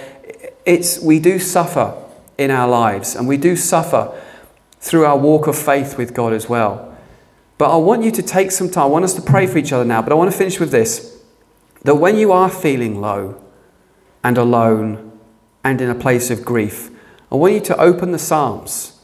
it's, 0.64 0.98
we 1.00 1.20
do 1.20 1.38
suffer 1.38 1.94
in 2.38 2.50
our 2.50 2.68
lives 2.68 3.14
and 3.14 3.28
we 3.28 3.36
do 3.36 3.54
suffer 3.54 4.18
through 4.80 5.04
our 5.04 5.16
walk 5.16 5.46
of 5.46 5.56
faith 5.56 5.96
with 5.96 6.14
God 6.14 6.32
as 6.32 6.48
well. 6.48 6.96
But 7.58 7.72
I 7.72 7.76
want 7.76 8.02
you 8.04 8.10
to 8.10 8.22
take 8.22 8.50
some 8.50 8.70
time. 8.70 8.84
I 8.84 8.86
want 8.86 9.04
us 9.04 9.14
to 9.14 9.22
pray 9.22 9.46
for 9.46 9.58
each 9.58 9.72
other 9.72 9.84
now, 9.84 10.02
but 10.02 10.12
I 10.12 10.14
want 10.14 10.30
to 10.30 10.36
finish 10.36 10.60
with 10.60 10.70
this 10.70 11.22
that 11.82 11.94
when 11.94 12.16
you 12.16 12.32
are 12.32 12.50
feeling 12.50 13.00
low 13.00 13.40
and 14.24 14.36
alone 14.36 15.05
and 15.66 15.80
in 15.80 15.90
a 15.90 15.96
place 15.96 16.30
of 16.30 16.44
grief. 16.44 16.90
I 17.30 17.34
want 17.34 17.54
you 17.54 17.60
to 17.60 17.80
open 17.80 18.12
the 18.12 18.20
Psalms 18.20 19.00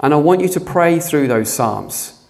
And 0.00 0.12
I 0.12 0.18
want 0.18 0.42
you 0.42 0.48
to 0.50 0.60
pray 0.60 1.00
through 1.00 1.28
those 1.28 1.52
Psalms 1.52 2.26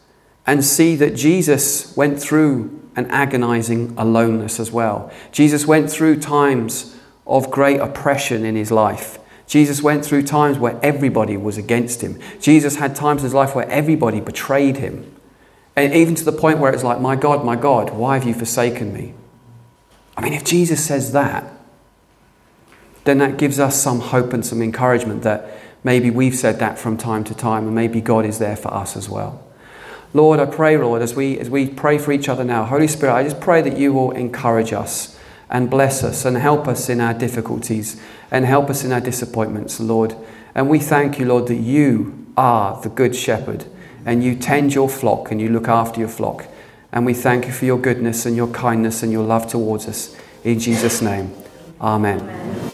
and 0.47 0.65
see 0.65 0.95
that 0.97 1.17
Jesus 1.17 1.95
went 1.97 2.21
through 2.21 2.81
an 2.95 3.07
agonizing 3.11 3.95
aloneness 3.99 4.61
as 4.61 4.71
well. 4.71 5.11
Jesus 5.33 5.67
went 5.67 5.91
through 5.91 6.21
times 6.21 6.97
of 7.27 7.51
great 7.51 7.81
oppression 7.81 8.45
in 8.45 8.55
his 8.55 8.71
life. 8.71 9.19
Jesus 9.49 9.83
went 9.83 10.05
through 10.05 10.23
times 10.23 10.57
where 10.57 10.79
everybody 10.83 11.37
was 11.37 11.59
against 11.59 12.01
him. 12.01 12.19
Jesus 12.41 12.77
had 12.77 12.95
times 12.95 13.23
in 13.23 13.25
his 13.25 13.35
life 13.35 13.57
where 13.57 13.69
everybody 13.69 14.21
betrayed 14.21 14.77
him. 14.77 15.15
And 15.75 15.93
even 15.93 16.15
to 16.15 16.25
the 16.25 16.33
point 16.33 16.61
where 16.61 16.73
it's 16.73 16.85
like, 16.85 17.01
My 17.01 17.17
God, 17.17 17.45
my 17.45 17.57
God, 17.57 17.91
why 17.91 18.17
have 18.17 18.27
you 18.27 18.35
forsaken 18.35 18.93
me? 18.95 19.15
I 20.17 20.23
mean, 20.23 20.33
if 20.33 20.45
Jesus 20.45 20.85
says 20.85 21.13
that, 21.13 21.58
then 23.09 23.19
that 23.19 23.39
gives 23.39 23.59
us 23.59 23.81
some 23.81 24.01
hope 24.01 24.33
and 24.33 24.45
some 24.45 24.61
encouragement 24.61 25.23
that 25.23 25.51
maybe 25.83 26.11
we've 26.11 26.35
said 26.35 26.59
that 26.59 26.79
from 26.79 26.97
time 26.97 27.25
to 27.25 27.35
time 27.35 27.67
and 27.67 27.75
maybe 27.75 28.01
God 28.01 28.27
is 28.27 28.39
there 28.39 28.57
for 28.57 28.73
us 28.73 28.97
as 28.97 29.09
well. 29.09 29.43
Lord, 30.13 30.41
I 30.41 30.47
pray, 30.47 30.77
Lord, 30.77 31.01
as 31.03 31.15
we, 31.15 31.39
as 31.39 31.51
we 31.51 31.69
pray 31.69 31.99
for 31.99 32.13
each 32.13 32.29
other 32.29 32.45
now, 32.45 32.65
Holy 32.65 32.87
Spirit, 32.87 33.15
I 33.15 33.23
just 33.23 33.41
pray 33.41 33.63
that 33.63 33.79
you 33.79 33.93
will 33.93 34.11
encourage 34.11 34.73
us 34.73 35.19
and 35.51 35.71
bless 35.71 36.05
us 36.05 36.25
and 36.25 36.37
help 36.37 36.69
us 36.69 36.89
in 36.89 37.01
our 37.01 37.15
difficulties 37.15 38.01
and 38.31 38.45
help 38.45 38.69
us 38.69 38.85
in 38.85 38.93
our 38.93 39.01
disappointments, 39.01 39.81
Lord. 39.81 40.15
And 40.55 40.69
we 40.69 40.79
thank 40.79 41.19
you, 41.19 41.27
Lord, 41.27 41.47
that 41.49 41.57
you 41.57 42.27
are 42.37 42.81
the 42.81 42.89
good 42.89 43.17
shepherd 43.17 43.65
and 44.05 44.23
you 44.23 44.35
tend 44.35 44.75
your 44.75 44.89
flock 44.89 45.31
and 45.31 45.41
you 45.41 45.49
look 45.49 45.69
after 45.69 46.01
your 46.01 46.09
flock. 46.09 46.47
And 46.93 47.05
we 47.05 47.15
thank 47.15 47.47
you 47.47 47.53
for 47.53 47.65
your 47.65 47.79
goodness 47.79 48.27
and 48.27 48.35
your 48.37 48.49
kindness 48.49 49.03
and 49.03 49.13
your 49.13 49.25
love 49.25 49.47
towards 49.47 49.87
us. 49.87 50.17
In 50.45 50.59
Jesus' 50.59 51.03
name, 51.03 51.35
amen. 51.81 52.21
amen. 52.21 52.68